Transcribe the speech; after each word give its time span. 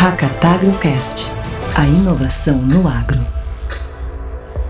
Hackatagrocast, 0.00 1.32
a 1.74 1.84
inovação 1.84 2.54
no 2.54 2.86
agro. 2.86 3.18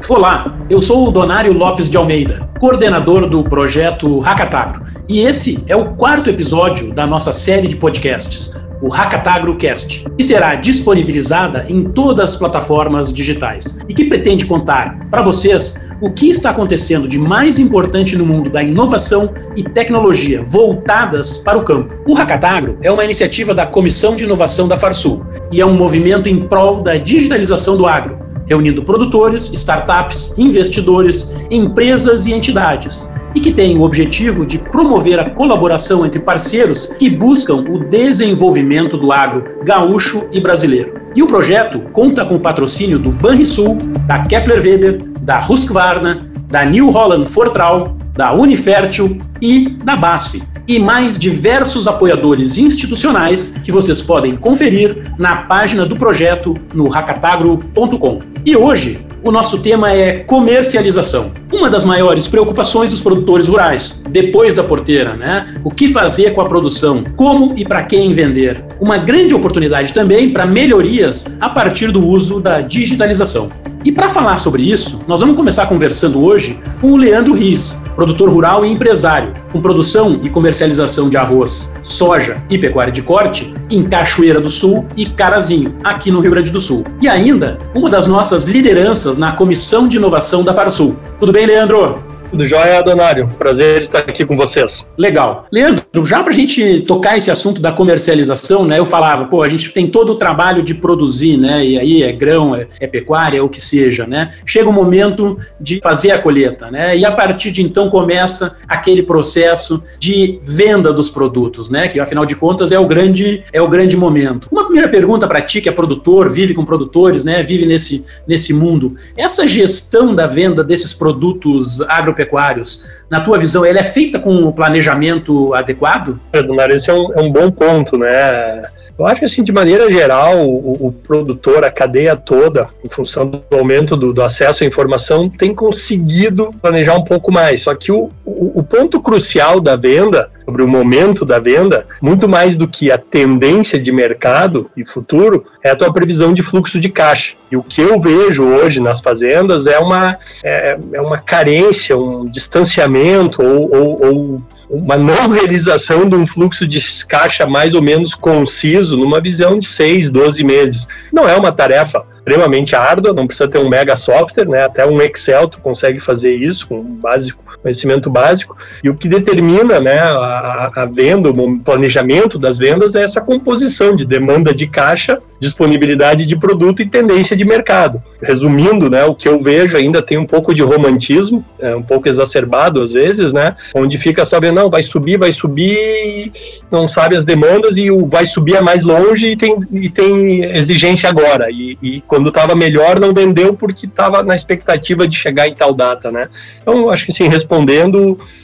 Olá, 0.09 0.57
eu 0.71 0.81
sou 0.81 1.07
o 1.07 1.11
Donário 1.11 1.53
Lopes 1.53 1.91
de 1.91 1.99
Almeida, 1.99 2.49
coordenador 2.59 3.29
do 3.29 3.45
projeto 3.45 4.21
Hackatagro, 4.21 4.85
e 5.07 5.21
esse 5.21 5.63
é 5.67 5.77
o 5.77 5.91
quarto 5.97 6.31
episódio 6.31 6.95
da 6.95 7.07
nossa 7.07 7.31
série 7.31 7.69
de 7.69 7.77
podcasts, 7.77 8.57
o 8.81 8.89
Hackatagro 8.89 9.55
Cast, 9.59 10.07
que 10.17 10.25
será 10.25 10.55
disponibilizada 10.55 11.67
em 11.69 11.85
todas 11.85 12.31
as 12.31 12.37
plataformas 12.39 13.13
digitais 13.13 13.79
e 13.87 13.93
que 13.93 14.07
pretende 14.07 14.47
contar 14.47 15.09
para 15.11 15.21
vocês 15.21 15.79
o 16.01 16.11
que 16.11 16.29
está 16.29 16.51
acontecendo 16.51 17.09
de 17.09 17.19
mais 17.19 17.59
importante 17.59 18.17
no 18.17 18.25
mundo 18.25 18.49
da 18.49 18.63
inovação 18.63 19.33
e 19.57 19.63
tecnologia 19.63 20.43
voltadas 20.43 21.39
para 21.39 21.59
o 21.59 21.65
campo. 21.65 21.95
O 22.07 22.15
Hackatagro 22.15 22.79
é 22.83 22.91
uma 22.91 23.05
iniciativa 23.05 23.55
da 23.55 23.67
Comissão 23.67 24.15
de 24.15 24.25
Inovação 24.25 24.69
da 24.69 24.77
Farsul 24.77 25.25
e 25.51 25.61
é 25.61 25.67
um 25.67 25.75
movimento 25.75 26.29
em 26.29 26.39
prol 26.47 26.83
da 26.83 26.97
digitalização 26.97 27.77
do 27.77 27.87
agro, 27.87 28.19
reunindo 28.47 28.83
produtores, 28.83 29.51
startups, 29.53 30.37
investidores, 30.39 31.35
empresas 31.51 32.27
e 32.27 32.33
entidades 32.33 33.09
e 33.35 33.41
que 33.41 33.53
tem 33.53 33.77
o 33.77 33.83
objetivo 33.83 34.45
de 34.45 34.59
promover 34.59 35.19
a 35.19 35.31
colaboração 35.31 36.05
entre 36.05 36.21
parceiros 36.21 36.87
que 36.87 37.11
buscam 37.11 37.57
o 37.57 37.79
desenvolvimento 37.79 38.97
do 38.97 39.13
agro 39.13 39.59
gaúcho 39.65 40.27
e 40.33 40.41
brasileiro. 40.41 40.95
E 41.15 41.23
o 41.23 41.27
projeto 41.27 41.81
conta 41.93 42.25
com 42.25 42.37
o 42.37 42.41
patrocínio 42.41 42.99
do 42.99 43.11
Banrisul, 43.11 43.77
da 44.07 44.25
Kepler 44.25 44.63
Weber, 44.63 45.03
da 45.21 45.39
Husqvarna, 45.39 46.31
da 46.49 46.65
New 46.65 46.91
Holland 46.91 47.29
Fortral, 47.29 47.97
da 48.15 48.33
Unifértil 48.33 49.21
e 49.41 49.69
da 49.85 49.97
BASF, 49.97 50.43
e 50.69 50.79
mais 50.79 51.19
diversos 51.19 51.89
apoiadores 51.89 52.59
institucionais 52.59 53.55
que 53.65 53.73
vocês 53.73 54.03
podem 54.03 54.37
conferir 54.37 55.11
na 55.19 55.37
página 55.37 55.87
do 55.87 55.97
projeto 55.97 56.55
no 56.75 56.89
racatagro.com. 56.89 58.21
E 58.45 58.55
hoje 58.55 59.01
o 59.25 59.33
nosso 59.33 59.59
tema 59.61 59.93
é 59.93 60.21
comercialização. 60.21 61.33
Uma 61.53 61.69
das 61.69 61.85
maiores 61.85 62.29
preocupações 62.29 62.91
dos 62.91 63.03
produtores 63.03 63.49
rurais, 63.49 64.01
depois 64.11 64.55
da 64.55 64.63
porteira, 64.63 65.15
né? 65.15 65.55
O 65.65 65.71
que 65.71 65.89
fazer 65.89 66.35
com 66.35 66.41
a 66.41 66.47
produção? 66.47 67.03
Como 67.17 67.55
e 67.57 67.65
para 67.65 67.83
quem 67.83 68.13
vender? 68.13 68.65
Uma 68.79 68.97
grande 68.97 69.35
oportunidade 69.35 69.93
também 69.93 70.31
para 70.31 70.47
melhorias 70.47 71.27
a 71.41 71.49
partir 71.49 71.91
do 71.91 72.07
uso 72.07 72.41
da 72.41 72.61
digitalização. 72.61 73.51
E 73.89 73.93
para 73.93 74.11
falar 74.11 74.37
sobre 74.37 74.63
isso, 74.63 75.01
nós 75.09 75.23
vamos 75.23 75.35
começar 75.35 75.65
conversando 75.65 76.23
hoje 76.23 76.61
com 76.79 76.93
o 76.93 76.97
Leandro 76.99 77.33
Riz, 77.33 77.83
produtor 77.97 78.29
rural 78.29 78.63
e 78.63 78.71
empresário, 78.71 79.33
com 79.51 79.63
produção 79.63 80.21
e 80.23 80.29
comercialização 80.29 81.09
de 81.09 81.17
arroz, 81.17 81.75
soja 81.83 82.45
e 82.51 82.59
pecuária 82.59 82.93
de 82.93 83.01
corte 83.01 83.55
em 83.71 83.83
Cachoeira 83.83 84.43
do 84.43 84.51
Sul 84.51 84.87
e 84.95 85.07
Carazinho, 85.07 85.75
aqui 85.83 86.11
no 86.11 86.21
Rio 86.21 86.33
Grande 86.33 86.53
do 86.53 86.61
Sul. 86.61 86.85
E 87.01 87.09
ainda, 87.09 87.59
uma 87.75 87.89
das 87.89 88.07
nossas 88.07 88.45
lideranças 88.45 89.17
na 89.17 89.33
Comissão 89.33 89.89
de 89.89 89.97
Inovação 89.97 90.45
da 90.45 90.53
Farsul. 90.53 90.95
Tudo 91.19 91.33
bem, 91.33 91.47
Leandro? 91.47 92.08
Tudo 92.31 92.47
jóia, 92.47 92.83
Donário. 92.83 93.27
Prazer 93.39 93.83
estar 93.85 94.01
aqui 94.01 94.25
com 94.27 94.37
vocês. 94.37 94.85
Legal. 94.99 95.47
Leandro, 95.51 95.85
já 96.05 96.23
para 96.23 96.31
a 96.31 96.35
gente 96.35 96.81
tocar 96.81 97.17
esse 97.17 97.31
assunto 97.31 97.61
da 97.61 97.73
comercialização, 97.73 98.67
né? 98.67 98.79
Eu 98.79 98.85
falava, 98.85 99.25
pô, 99.25 99.43
a 99.43 99.49
gente 99.49 99.71
tem 99.71 99.87
todo 99.87 100.13
o 100.13 100.15
trabalho 100.17 100.63
de 100.63 100.75
produzir, 100.75 101.39
né? 101.39 101.65
E 101.65 101.79
aí 101.79 102.03
é 102.03 102.13
grão, 102.13 102.55
é, 102.55 102.69
é 102.81 102.87
pecuária, 102.87 103.39
é 103.39 103.43
o 103.43 103.49
que 103.49 103.61
seja, 103.61 104.07
né? 104.07 104.29
Chega 104.45 104.69
o 104.69 104.73
momento 104.73 105.39
de 105.59 105.81
fazer 105.83 106.11
a 106.11 106.19
colheita, 106.19 106.71
né? 106.71 106.97
E 106.97 107.05
a 107.05 107.13
partir 107.13 107.51
de 107.51 107.63
então 107.63 107.89
começa 107.89 108.57
aquele 108.69 109.03
processo 109.03 109.83
de 109.99 110.39
venda 110.43 110.93
dos 110.93 111.09
produtos, 111.09 111.71
né? 111.71 111.89
Que 111.89 111.99
afinal 111.99 112.27
de 112.27 112.37
contas 112.37 112.73
é 112.73 112.79
o 112.79 112.87
grande, 112.87 113.43
é 113.53 113.63
o 113.63 113.69
grande 113.69 113.97
momento. 113.97 114.49
Uma 114.53 114.65
primeira 114.65 114.89
pergunta 114.89 115.27
para 115.27 115.41
ti, 115.41 115.63
que 115.63 115.69
é 115.69 115.73
produtor, 115.73 116.29
vive 116.29 116.53
com 116.53 116.65
produtores, 116.65 117.25
né? 117.25 117.43
Vive 117.43 117.65
nesse, 117.65 118.05
nesse 118.27 118.53
mundo. 118.53 118.97
Essa 119.17 119.47
gestão 119.47 120.15
da 120.15 120.27
venda 120.27 120.63
desses 120.63 120.93
produtos 120.93 121.81
agro 121.83 122.18
agropecuários, 122.19 122.85
na 123.11 123.21
tua 123.21 123.39
visão, 123.39 123.65
ela 123.65 123.79
é 123.79 123.85
feita 123.85 124.19
com 124.19 124.31
um 124.31 124.53
planejamento 124.53 125.55
adequado? 125.55 126.19
Eduardo, 126.33 126.75
esse 126.75 126.91
é 126.91 126.95
um, 126.95 127.13
é 127.15 127.23
um 127.23 127.31
bom 127.31 127.51
ponto, 127.51 127.97
né? 127.97 128.63
Eu 128.99 129.07
acho 129.07 129.21
que, 129.21 129.27
assim, 129.27 129.45
de 129.45 129.53
maneira 129.53 129.91
geral, 129.93 130.41
o, 130.41 130.89
o, 130.89 130.93
produtor, 130.93 131.65
a 131.65 131.71
cadeia 131.71 132.17
toda, 132.17 132.69
em 132.85 132.89
função 132.89 133.27
do 133.27 133.45
aumento 133.57 133.97
do, 133.97 134.13
do, 134.13 134.23
acesso 134.23 134.65
à 134.65 134.67
informação, 134.67 135.29
tem 135.29 135.55
conseguido 135.55 136.51
planejar 136.61 136.97
um 136.97 137.05
pouco 137.05 137.31
mais. 137.31 137.63
Só 137.63 137.77
que 137.77 137.93
o, 137.93 138.11
o, 138.25 138.59
o, 138.59 138.63
ponto 138.65 139.01
crucial 139.01 139.61
da 139.61 139.77
venda, 139.77 140.29
sobre 140.49 140.63
o 140.63 140.69
momento 140.69 141.27
da 141.27 141.39
venda, 141.39 141.87
muito 142.01 142.27
mais 142.27 142.57
do 142.57 142.67
que 142.67 142.91
a 142.91 142.97
tendência 142.97 143.79
de 143.79 143.93
mercado 143.93 144.71
e 144.75 144.83
futuro, 144.83 145.45
é 145.63 145.69
a 145.69 145.77
tua 145.77 145.93
previsão 145.93 146.33
de 146.33 146.43
fluxo 146.43 146.81
de 146.81 146.89
caixa. 146.89 147.35
E 147.53 147.57
o 147.59 147.63
que 147.63 147.83
eu 147.83 148.01
vejo 148.01 148.43
hoje 148.43 148.81
nas 148.81 149.03
fazendas 149.03 149.67
é 149.67 149.79
uma, 149.79 150.17
é, 150.43 150.79
é 150.95 151.01
uma 151.03 151.19
carência, 151.19 151.99
um 151.99 152.25
distanciamento 152.25 153.43
ou, 153.43 153.77
ou, 153.77 154.07
ou 154.07 154.43
uma 154.71 154.97
não 154.97 155.29
realização 155.29 156.09
de 156.09 156.17
um 156.17 156.27
fluxo 156.27 156.67
de 156.67 156.81
caixa 157.07 157.47
mais 157.47 157.75
ou 157.75 157.83
menos 157.83 158.15
conciso 158.15 158.97
numa 158.97 159.21
visão 159.21 159.59
de 159.59 159.69
6, 159.77 160.11
12 160.11 160.43
meses. 160.45 160.87
Não 161.13 161.29
é 161.29 161.37
uma 161.37 161.53
tarefa 161.53 162.07
extremamente 162.17 162.75
árdua, 162.75 163.13
não 163.13 163.27
precisa 163.27 163.51
ter 163.51 163.59
um 163.59 163.69
mega 163.69 163.99
software, 163.99 164.49
né? 164.49 164.65
Até 164.65 164.87
um 164.87 164.99
Excel 165.03 165.49
tu 165.49 165.61
consegue 165.61 166.01
fazer 166.01 166.35
isso 166.35 166.67
com 166.67 166.83
básico 166.83 167.48
conhecimento 167.69 168.11
básico, 168.11 168.57
e 168.83 168.89
o 168.89 168.95
que 168.95 169.09
determina 169.09 169.79
né, 169.79 169.99
a, 169.99 170.73
a, 170.75 170.85
venda, 170.87 171.31
o 171.31 171.59
planejamento 171.61 172.39
das 172.39 172.59
vendas 172.59 172.95
é 172.95 173.05
essa 173.05 173.21
composição 173.21 173.95
de 173.95 174.07
demanda 174.07 174.55
de 174.55 174.67
caixa, 174.67 175.19
disponibilidade 175.41 176.27
de 176.27 176.37
produto 176.37 176.83
e 176.83 176.89
tendência 176.89 177.37
de 177.37 177.45
mercado. 177.45 178.03
Resumindo, 178.21 178.91
né, 178.91 179.05
o 179.05 179.15
que 179.15 179.29
eu 179.29 179.41
vejo 179.41 179.77
ainda 179.77 180.03
tem 180.03 180.19
um 180.19 180.27
pouco 180.27 180.53
de 180.53 180.63
romantismo, 180.63 181.45
é 181.61 181.77
um 181.77 181.83
pouco 181.83 182.09
exacerbado 182.09 182.83
às 182.83 182.93
vezes, 182.93 183.33
né, 183.33 183.55
onde 183.75 183.99
fica 183.99 184.27
sabendo, 184.27 184.57
não, 184.57 184.71
vai 184.71 184.83
subir, 184.83 185.17
vai 185.17 185.33
subir, 185.35 186.33
não 186.71 186.89
sabe 186.89 187.17
as 187.17 187.25
demandas 187.25 187.77
e 187.77 187.91
o 187.91 188.07
vai 188.07 188.27
subir 188.27 188.57
é 188.57 188.61
mais 188.61 188.83
longe 188.83 189.27
e 189.27 189.37
tem, 189.37 189.57
e 189.73 189.89
tem 189.89 190.43
exigência 190.57 191.09
agora. 191.09 191.49
E, 191.51 191.79
e 191.81 192.01
quando 192.01 192.31
estava 192.31 192.57
melhor 192.57 192.99
não 192.99 193.15
vendeu 193.15 193.55
porque 193.55 193.87
estava 193.87 194.23
na 194.23 194.35
expectativa 194.35 195.07
de 195.07 195.17
chegar 195.17 195.47
em 195.47 195.55
tal 195.55 195.73
data, 195.73 196.11
né. 196.11 196.29
Então, 196.61 196.91
acho 196.91 197.07
que 197.07 197.15
sim, 197.15 197.29
respondendo, 197.29 197.58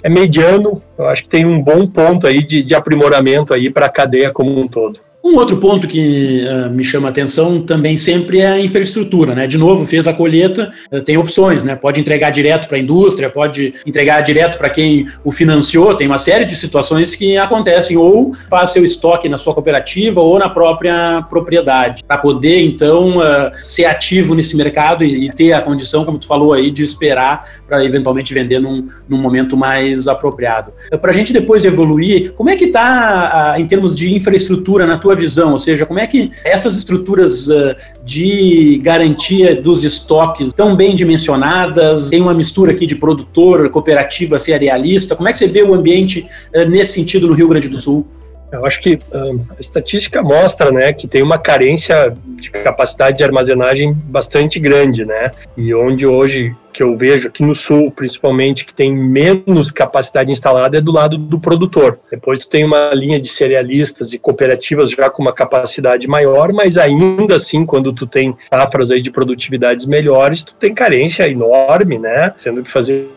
é 0.03 0.09
mediano, 0.09 0.83
eu 0.99 1.09
acho 1.09 1.23
que 1.23 1.29
tem 1.29 1.47
um 1.47 1.61
bom 1.61 1.87
ponto 1.87 2.27
aí 2.27 2.45
de, 2.45 2.63
de 2.63 2.75
aprimoramento 2.75 3.53
aí 3.53 3.71
para 3.71 3.87
a 3.87 3.93
cadeia 3.93 4.33
como 4.33 4.59
um 4.59 4.69
todo. 4.69 4.99
Um 5.27 5.37
outro 5.37 5.57
ponto 5.57 5.89
que 5.89 6.45
uh, 6.47 6.71
me 6.71 6.85
chama 6.85 7.09
a 7.09 7.11
atenção 7.11 7.59
também 7.59 7.97
sempre 7.97 8.41
é 8.41 8.47
a 8.47 8.61
infraestrutura, 8.61 9.35
né? 9.35 9.47
De 9.47 9.57
novo, 9.57 9.87
fez 9.87 10.07
a 10.07 10.13
colheita, 10.13 10.71
uh, 10.93 11.01
tem 11.01 11.17
opções, 11.17 11.63
né? 11.63 11.75
Pode 11.75 11.99
entregar 11.99 12.29
direto 12.29 12.69
para 12.69 12.77
a 12.77 12.81
indústria, 12.81 13.31
pode 13.31 13.73
entregar 13.87 14.21
direto 14.21 14.59
para 14.59 14.69
quem 14.69 15.07
o 15.25 15.33
financiou, 15.33 15.95
tem 15.97 16.07
uma 16.07 16.19
série 16.19 16.45
de 16.45 16.55
situações 16.55 17.17
que 17.17 17.39
acontecem, 17.39 17.97
ou 17.97 18.35
faz 18.51 18.69
seu 18.69 18.85
estoque 18.85 19.27
na 19.27 19.39
sua 19.39 19.55
cooperativa 19.55 20.21
ou 20.21 20.39
na 20.39 20.51
própria 20.51 21.23
propriedade, 21.23 22.05
para 22.07 22.19
poder, 22.19 22.61
então, 22.61 23.17
uh, 23.17 23.51
ser 23.63 23.87
ativo 23.87 24.35
nesse 24.35 24.55
mercado 24.55 25.05
e, 25.05 25.25
e, 25.25 25.31
ter 25.31 25.55
a 25.55 25.63
condição, 25.63 26.05
como 26.05 26.19
tu 26.19 26.27
falou 26.27 26.53
aí, 26.53 26.71
de 26.71 26.85
esperar 26.85 27.49
para 27.67 27.83
eventualmente 27.83 28.35
vender 28.35 28.61
num, 28.61 28.87
num 29.09 29.17
momento 29.17 29.57
mais 29.57 30.07
apropriado. 30.07 30.71
Para 31.01 31.11
a 31.11 31.15
gente 31.15 31.33
depois 31.33 31.65
evoluir, 31.65 32.33
como 32.33 32.51
é 32.51 32.57
que 32.57 32.67
está, 32.67 33.55
em 33.57 33.67
termos 33.67 33.97
de 33.97 34.15
infraestrutura 34.15 34.85
na 34.85 34.99
tua 34.99 35.14
tua 35.15 35.17
visão? 35.17 35.53
Ou 35.53 35.59
seja, 35.59 35.87
como 35.87 35.99
é 36.01 36.07
que 36.07 36.31
essas 36.45 36.77
estruturas 36.77 37.49
uh, 37.49 37.75
de 38.05 38.81
garantia 38.83 39.55
dos 39.55 39.85
estoques 39.85 40.49
estão 40.49 40.75
bem 40.77 40.95
dimensionadas? 40.95 42.11
Tem 42.11 42.21
uma 42.21 42.35
mistura 42.35 42.73
aqui 42.73 42.85
de 42.85 42.97
produtor, 42.97 43.71
cooperativa, 43.71 44.39
cerealista? 44.39 45.17
Como 45.17 45.29
é 45.29 45.33
que 45.33 45.39
você 45.39 45.47
vê 45.47 45.63
o 45.63 45.73
ambiente 45.73 46.27
uh, 46.55 46.69
nesse 46.69 46.93
sentido 46.93 47.27
no 47.29 47.35
Rio 47.35 47.49
Grande 47.49 47.69
do 47.69 47.81
Sul? 47.81 48.07
Eu 48.53 48.65
acho 48.67 48.81
que 48.81 48.99
um, 49.13 49.41
a 49.57 49.61
estatística 49.61 50.23
mostra, 50.23 50.71
né, 50.71 50.93
que 50.93 51.09
tem 51.09 51.23
uma 51.23 51.39
carência 51.39 52.17
de 52.41 52.51
capacidade 52.51 53.19
de 53.19 53.25
armazenagem 53.25 53.93
bastante 54.05 54.61
grande, 54.61 55.05
né, 55.05 55.31
e 55.57 55.75
onde 55.75 56.07
hoje 56.07 56.55
que 56.75 56.83
eu 56.83 56.97
vejo 56.97 57.29
aqui 57.29 57.43
no 57.43 57.55
sul, 57.55 57.93
principalmente, 57.93 58.67
que 58.67 58.75
tem 58.75 58.93
menos 58.93 59.71
capacidade 59.71 60.33
instalada 60.33 60.77
é 60.77 60.81
do 60.81 60.91
lado 60.91 61.17
do 61.17 61.39
produtor. 61.39 62.01
Depois 62.11 62.41
tu 62.41 62.49
tem 62.49 62.65
uma 62.65 62.91
linha 62.93 63.21
de 63.21 63.31
cerealistas 63.31 64.13
e 64.13 64.19
cooperativas 64.19 64.91
já 64.91 65.09
com 65.09 65.23
uma 65.23 65.33
capacidade 65.33 66.07
maior, 66.09 66.53
mas 66.53 66.77
ainda 66.77 67.37
assim, 67.37 67.65
quando 67.65 67.93
tu 67.93 68.09
tem 68.09 68.37
safras 68.53 68.91
aí 68.91 69.01
de 69.01 69.11
produtividades 69.11 69.87
melhores, 69.87 70.43
tu 70.43 70.53
tem 70.59 70.75
carência 70.75 71.29
enorme, 71.29 71.97
né, 71.97 72.35
sendo 72.43 72.65
que 72.65 72.73
fazer 72.73 73.09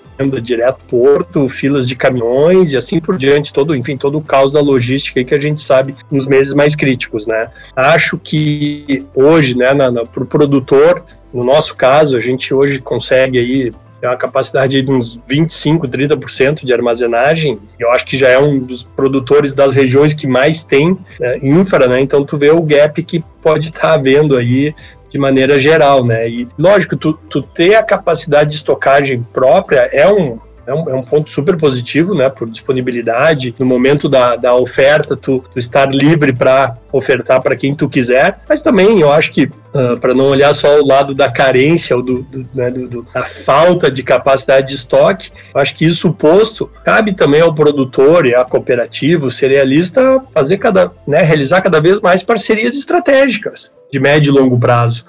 direto 0.41 0.79
porto, 0.89 1.49
filas 1.49 1.87
de 1.87 1.95
caminhões 1.95 2.71
e 2.71 2.77
assim 2.77 2.99
por 2.99 3.17
diante, 3.17 3.53
todo, 3.53 3.75
enfim, 3.75 3.97
todo 3.97 4.17
o 4.17 4.23
caos 4.23 4.51
da 4.51 4.61
logística 4.61 5.23
que 5.23 5.35
a 5.35 5.39
gente 5.39 5.63
sabe 5.63 5.95
nos 6.11 6.25
meses 6.25 6.53
mais 6.53 6.75
críticos, 6.75 7.27
né? 7.27 7.49
Acho 7.75 8.17
que 8.17 9.05
hoje, 9.13 9.55
né, 9.55 9.67
para 10.11 10.23
o 10.23 10.27
produtor, 10.27 11.03
no 11.33 11.43
nosso 11.43 11.75
caso, 11.75 12.15
a 12.15 12.21
gente 12.21 12.53
hoje 12.53 12.79
consegue 12.79 13.37
aí 13.37 13.73
uma 14.03 14.15
capacidade 14.15 14.81
de 14.81 14.91
uns 14.91 15.19
25, 15.27 15.87
30% 15.87 16.63
de 16.63 16.73
armazenagem, 16.73 17.59
eu 17.79 17.91
acho 17.91 18.05
que 18.05 18.17
já 18.17 18.29
é 18.29 18.37
um 18.37 18.59
dos 18.59 18.83
produtores 18.95 19.55
das 19.55 19.73
regiões 19.73 20.13
que 20.13 20.27
mais 20.27 20.61
tem 20.63 20.97
né, 21.19 21.39
infra, 21.41 21.87
né? 21.87 21.99
Então 21.99 22.23
tu 22.23 22.37
vê 22.37 22.51
o 22.51 22.61
gap 22.61 23.01
que 23.03 23.23
pode 23.41 23.67
estar 23.67 23.79
tá 23.79 23.95
havendo 23.95 24.37
aí 24.37 24.73
de 25.09 25.17
maneira 25.17 25.59
geral, 25.59 26.03
né? 26.03 26.29
E 26.29 26.47
lógico, 26.57 26.97
tu, 26.97 27.13
tu 27.29 27.41
ter 27.41 27.75
a 27.75 27.83
capacidade 27.83 28.51
de 28.51 28.57
estocagem 28.57 29.25
própria 29.33 29.89
é 29.91 30.07
um, 30.07 30.39
é 30.67 30.73
um, 30.73 30.89
é 30.89 30.95
um, 30.95 31.03
ponto 31.03 31.31
super 31.31 31.57
positivo, 31.57 32.13
né, 32.13 32.29
por 32.29 32.49
disponibilidade. 32.49 33.55
No 33.57 33.65
momento 33.65 34.09
da, 34.09 34.35
da 34.35 34.53
oferta, 34.53 35.15
tu, 35.15 35.43
tu 35.51 35.59
estar 35.59 35.89
livre 35.89 36.33
para 36.33 36.75
ofertar 36.91 37.41
para 37.41 37.55
quem 37.55 37.73
tu 37.73 37.87
quiser. 37.87 38.37
Mas 38.49 38.61
também 38.61 38.99
eu 38.99 39.09
acho 39.09 39.31
que, 39.31 39.45
uh, 39.45 39.51
ah, 39.73 39.97
para 39.97 40.13
não 40.13 40.25
olhar 40.25 40.53
só 40.55 40.81
o 40.81 40.85
lado 40.85 41.15
da 41.15 41.31
carência 41.31 41.95
ou 41.95 42.03
do, 42.03 42.21
do, 42.23 42.45
né, 42.53 42.69
do, 42.69 43.01
da 43.13 43.25
falta 43.45 43.89
de 43.89 44.03
capacidade 44.03 44.67
de 44.67 44.75
estoque, 44.75 45.31
eu 45.55 45.61
acho 45.61 45.73
que 45.75 45.85
isso 45.85 46.11
posto, 46.11 46.69
cabe 46.83 47.15
também 47.15 47.39
ao 47.39 47.55
produtor 47.55 48.25
e 48.25 48.35
à 48.35 48.43
cooperativa, 48.43 49.25
o 49.25 49.31
cerealista, 49.31 50.21
fazer 50.33 50.57
cada, 50.57 50.91
né, 51.07 51.21
realizar 51.21 51.61
cada 51.61 51.79
vez 51.79 52.01
mais 52.01 52.23
parcerias 52.23 52.75
estratégicas 52.75 53.76
de 53.91 53.99
médio 53.99 54.33
e 54.33 54.37
longo 54.37 54.59
prazo. 54.59 55.03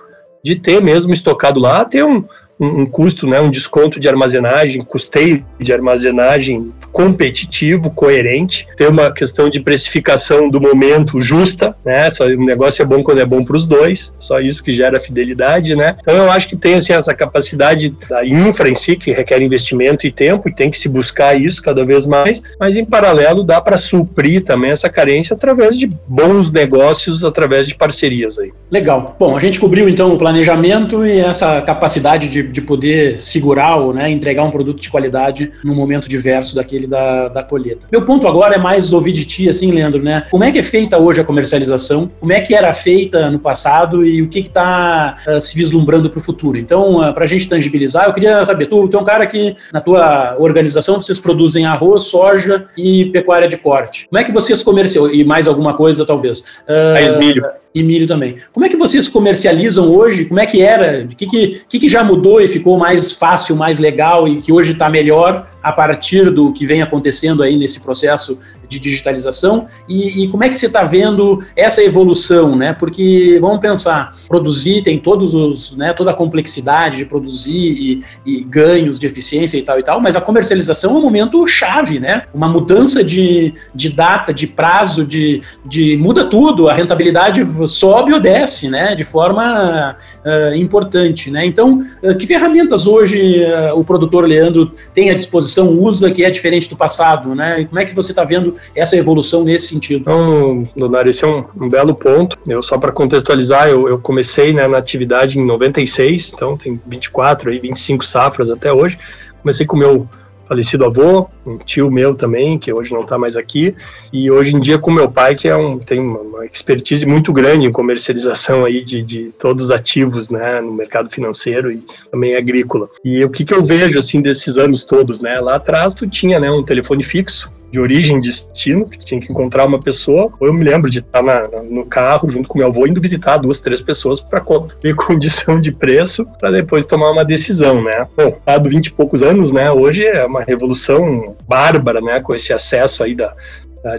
De 0.44 0.56
ter 0.56 0.82
mesmo 0.82 1.12
estocado 1.12 1.60
lá, 1.60 1.84
ter 1.84 2.04
um, 2.04 2.24
um, 2.58 2.82
um 2.82 2.86
custo, 2.86 3.26
né, 3.26 3.40
um 3.40 3.50
desconto 3.50 3.98
de 4.00 4.08
armazenagem, 4.08 4.84
custeio 4.84 5.44
de 5.58 5.72
armazenagem 5.72 6.72
competitivo, 6.92 7.90
coerente, 7.90 8.66
ter 8.76 8.88
uma 8.88 9.12
questão 9.12 9.48
de 9.48 9.60
precificação 9.60 10.48
do 10.48 10.60
momento 10.60 11.20
justa, 11.20 11.74
né? 11.84 12.10
Só, 12.12 12.24
o 12.24 12.44
negócio 12.44 12.82
é 12.82 12.84
bom 12.86 13.02
quando 13.02 13.20
é 13.20 13.26
bom 13.26 13.44
para 13.44 13.56
os 13.56 13.66
dois, 13.66 14.10
só 14.20 14.40
isso 14.40 14.62
que 14.62 14.76
gera 14.76 15.00
fidelidade, 15.00 15.74
né? 15.74 15.96
Então 16.00 16.14
eu 16.14 16.30
acho 16.30 16.48
que 16.48 16.56
tem 16.56 16.74
assim, 16.74 16.92
essa 16.92 17.14
capacidade 17.14 17.94
da 18.08 18.24
infra 18.24 18.68
em 18.68 18.76
si, 18.76 18.96
que 18.96 19.12
requer 19.12 19.40
investimento 19.40 20.06
e 20.06 20.12
tempo, 20.12 20.48
e 20.48 20.54
tem 20.54 20.70
que 20.70 20.78
se 20.78 20.88
buscar 20.88 21.40
isso 21.40 21.62
cada 21.62 21.84
vez 21.84 22.06
mais, 22.06 22.40
mas 22.60 22.76
em 22.76 22.84
paralelo 22.84 23.42
dá 23.42 23.60
para 23.60 23.78
suprir 23.78 24.44
também 24.44 24.70
essa 24.70 24.88
carência 24.88 25.34
através 25.34 25.78
de 25.78 25.88
bons 26.06 26.52
negócios, 26.52 27.24
através 27.24 27.66
de 27.66 27.74
parcerias 27.74 28.38
aí. 28.38 28.52
Legal. 28.70 29.16
Bom, 29.18 29.36
a 29.36 29.40
gente 29.40 29.58
cobriu 29.58 29.88
então 29.88 30.12
o 30.12 30.18
planejamento 30.18 31.06
e 31.06 31.20
essa 31.20 31.62
capacidade 31.62 32.28
de, 32.28 32.42
de 32.42 32.60
poder 32.60 33.20
segurar 33.20 33.76
ou 33.76 33.94
né, 33.94 34.10
entregar 34.10 34.44
um 34.44 34.50
produto 34.50 34.80
de 34.80 34.90
qualidade 34.90 35.50
no 35.64 35.74
momento 35.74 36.08
diverso 36.08 36.54
daquele 36.54 36.77
da, 36.86 37.28
da 37.28 37.42
colheita. 37.42 37.86
Meu 37.90 38.04
ponto 38.04 38.26
agora 38.26 38.54
é 38.54 38.58
mais 38.58 38.92
ouvir 38.92 39.12
de 39.12 39.24
ti, 39.24 39.48
assim, 39.48 39.70
Leandro, 39.70 40.02
né? 40.02 40.24
Como 40.30 40.44
é 40.44 40.52
que 40.52 40.58
é 40.58 40.62
feita 40.62 40.98
hoje 40.98 41.20
a 41.20 41.24
comercialização? 41.24 42.10
Como 42.20 42.32
é 42.32 42.40
que 42.40 42.54
era 42.54 42.72
feita 42.72 43.30
no 43.30 43.38
passado 43.38 44.04
e 44.04 44.22
o 44.22 44.28
que 44.28 44.40
está 44.40 45.16
uh, 45.26 45.30
ah, 45.30 45.40
se 45.40 45.56
vislumbrando 45.56 46.10
para 46.10 46.18
o 46.18 46.22
futuro? 46.22 46.58
Então, 46.58 46.96
uh, 46.96 47.02
ah, 47.02 47.12
para 47.12 47.24
a 47.24 47.26
gente 47.26 47.48
tangibilizar, 47.48 48.06
eu 48.06 48.14
queria 48.14 48.44
saber, 48.44 48.66
tu, 48.66 48.88
tu 48.88 48.96
é 48.96 49.00
um 49.00 49.04
cara 49.04 49.26
que 49.26 49.56
na 49.72 49.80
tua 49.80 50.36
organização 50.38 51.00
vocês 51.00 51.18
produzem 51.18 51.66
arroz, 51.66 52.04
soja 52.04 52.66
e 52.76 53.06
pecuária 53.06 53.48
de 53.48 53.56
corte. 53.56 54.08
Como 54.08 54.18
é 54.18 54.24
que 54.24 54.32
vocês 54.32 54.62
comercializam? 54.62 55.14
E 55.14 55.24
mais 55.24 55.46
alguma 55.46 55.74
coisa, 55.74 56.04
talvez. 56.04 56.40
Uh, 56.40 57.18
milho 57.18 57.44
e 57.74 57.82
milho 57.82 58.06
também. 58.06 58.36
Como 58.52 58.64
é 58.64 58.68
que 58.68 58.76
vocês 58.76 59.08
comercializam 59.08 59.94
hoje? 59.94 60.24
Como 60.24 60.40
é 60.40 60.46
que 60.46 60.62
era? 60.62 61.04
O 61.04 61.08
que, 61.08 61.26
que, 61.26 61.62
que, 61.68 61.78
que 61.78 61.88
já 61.88 62.02
mudou 62.02 62.40
e 62.40 62.48
ficou 62.48 62.78
mais 62.78 63.12
fácil, 63.12 63.54
mais 63.54 63.78
legal 63.78 64.26
e 64.26 64.36
que 64.36 64.52
hoje 64.52 64.72
está 64.72 64.88
melhor 64.88 65.46
a 65.62 65.72
partir 65.72 66.30
do 66.30 66.52
que 66.52 66.66
vem 66.66 66.82
acontecendo 66.82 67.42
aí 67.42 67.56
nesse 67.56 67.80
processo 67.80 68.38
de 68.68 68.78
digitalização? 68.78 69.66
E, 69.88 70.24
e 70.24 70.28
como 70.28 70.44
é 70.44 70.48
que 70.48 70.56
você 70.56 70.66
está 70.66 70.84
vendo 70.84 71.42
essa 71.56 71.82
evolução, 71.82 72.54
né? 72.54 72.72
Porque 72.72 73.38
vamos 73.40 73.60
pensar, 73.60 74.12
produzir 74.28 74.82
tem 74.82 74.98
todos 74.98 75.34
os, 75.34 75.76
né, 75.76 75.92
toda 75.92 76.10
a 76.10 76.14
complexidade 76.14 76.98
de 76.98 77.04
produzir 77.04 77.52
e, 77.52 78.04
e 78.24 78.44
ganhos 78.44 78.98
de 78.98 79.06
eficiência 79.06 79.56
e 79.56 79.62
tal 79.62 79.78
e 79.78 79.82
tal, 79.82 80.00
mas 80.00 80.16
a 80.16 80.20
comercialização 80.20 80.94
é 80.94 80.98
um 80.98 81.02
momento 81.02 81.46
chave, 81.46 81.98
né? 81.98 82.22
Uma 82.34 82.48
mudança 82.48 83.02
de, 83.02 83.54
de 83.74 83.88
data, 83.88 84.32
de 84.32 84.46
prazo, 84.46 85.04
de, 85.04 85.42
de 85.64 85.96
muda 85.96 86.24
tudo, 86.24 86.68
a 86.68 86.74
rentabilidade 86.74 87.44
sobe 87.68 88.12
ou 88.12 88.20
desce, 88.20 88.68
né, 88.68 88.94
de 88.94 89.04
forma 89.04 89.96
uh, 90.24 90.54
importante, 90.54 91.30
né. 91.30 91.44
Então, 91.44 91.80
uh, 92.02 92.16
que 92.16 92.26
ferramentas 92.26 92.86
hoje 92.86 93.44
uh, 93.44 93.78
o 93.78 93.84
produtor 93.84 94.26
Leandro 94.26 94.72
tem 94.92 95.10
à 95.10 95.14
disposição, 95.14 95.70
usa, 95.70 96.10
que 96.10 96.24
é 96.24 96.30
diferente 96.30 96.68
do 96.68 96.76
passado, 96.76 97.34
né? 97.34 97.60
E 97.60 97.66
como 97.66 97.78
é 97.78 97.84
que 97.84 97.94
você 97.94 98.12
está 98.12 98.24
vendo 98.24 98.54
essa 98.74 98.96
evolução 98.96 99.44
nesse 99.44 99.68
sentido? 99.68 100.00
Então, 100.00 100.62
Donário, 100.76 101.10
esse 101.10 101.24
é 101.24 101.26
um, 101.26 101.44
um 101.60 101.68
belo 101.68 101.94
ponto. 101.94 102.36
Eu 102.46 102.62
só 102.62 102.78
para 102.78 102.92
contextualizar, 102.92 103.68
eu, 103.68 103.88
eu 103.88 103.98
comecei 103.98 104.52
né, 104.52 104.66
na 104.66 104.78
atividade 104.78 105.38
em 105.38 105.44
96, 105.44 106.32
então 106.34 106.56
tem 106.56 106.80
24 106.86 107.50
aí 107.50 107.58
25 107.58 108.04
safras 108.04 108.50
até 108.50 108.72
hoje. 108.72 108.98
Comecei 109.42 109.66
com 109.66 109.76
o 109.76 109.78
meu 109.78 110.08
falecido 110.48 110.86
avô, 110.86 111.28
um 111.46 111.58
tio 111.58 111.90
meu 111.90 112.14
também, 112.14 112.58
que 112.58 112.72
hoje 112.72 112.90
não 112.90 113.02
está 113.02 113.18
mais 113.18 113.36
aqui, 113.36 113.74
e 114.10 114.30
hoje 114.30 114.50
em 114.50 114.58
dia 114.58 114.78
com 114.78 114.90
meu 114.90 115.10
pai, 115.10 115.34
que 115.34 115.46
é 115.46 115.54
um, 115.54 115.78
tem 115.78 116.00
uma 116.00 116.46
expertise 116.46 117.04
muito 117.04 117.32
grande 117.32 117.66
em 117.66 117.72
comercialização 117.72 118.64
aí 118.64 118.82
de, 118.82 119.02
de 119.02 119.30
todos 119.38 119.66
os 119.66 119.70
ativos, 119.70 120.30
né, 120.30 120.60
no 120.60 120.72
mercado 120.72 121.10
financeiro 121.10 121.70
e 121.70 121.84
também 122.10 122.34
agrícola. 122.34 122.88
E 123.04 123.22
o 123.22 123.30
que, 123.30 123.44
que 123.44 123.54
eu 123.54 123.64
vejo, 123.64 124.00
assim, 124.00 124.22
desses 124.22 124.56
anos 124.56 124.86
todos, 124.86 125.20
né, 125.20 125.38
lá 125.38 125.56
atrás 125.56 125.94
tu 125.94 126.08
tinha, 126.08 126.40
né, 126.40 126.50
um 126.50 126.62
telefone 126.62 127.04
fixo, 127.04 127.50
de 127.70 127.78
origem 127.78 128.20
destino, 128.20 128.88
que 128.88 128.98
tinha 128.98 129.20
que 129.20 129.30
encontrar 129.30 129.66
uma 129.66 129.80
pessoa. 129.80 130.32
Ou 130.40 130.48
eu 130.48 130.54
me 130.54 130.64
lembro 130.64 130.90
de 130.90 131.00
estar 131.00 131.22
na, 131.22 131.42
no 131.62 131.84
carro 131.86 132.30
junto 132.30 132.48
com 132.48 132.58
meu 132.58 132.68
avô 132.68 132.86
indo 132.86 133.00
visitar 133.00 133.36
duas, 133.36 133.60
três 133.60 133.80
pessoas 133.80 134.20
para 134.20 134.42
ver 134.82 134.94
condição 134.96 135.60
de 135.60 135.72
preço 135.72 136.26
para 136.38 136.50
depois 136.50 136.86
tomar 136.86 137.10
uma 137.10 137.24
decisão, 137.24 137.82
né? 137.82 138.06
Bom, 138.16 138.34
dado 138.44 138.68
20 138.68 138.86
e 138.86 138.92
poucos 138.92 139.22
anos, 139.22 139.52
né? 139.52 139.70
Hoje 139.70 140.04
é 140.04 140.24
uma 140.24 140.42
revolução 140.42 141.36
bárbara, 141.48 142.00
né? 142.00 142.20
Com 142.20 142.34
esse 142.34 142.52
acesso 142.52 143.02
aí 143.02 143.14
da, 143.14 143.34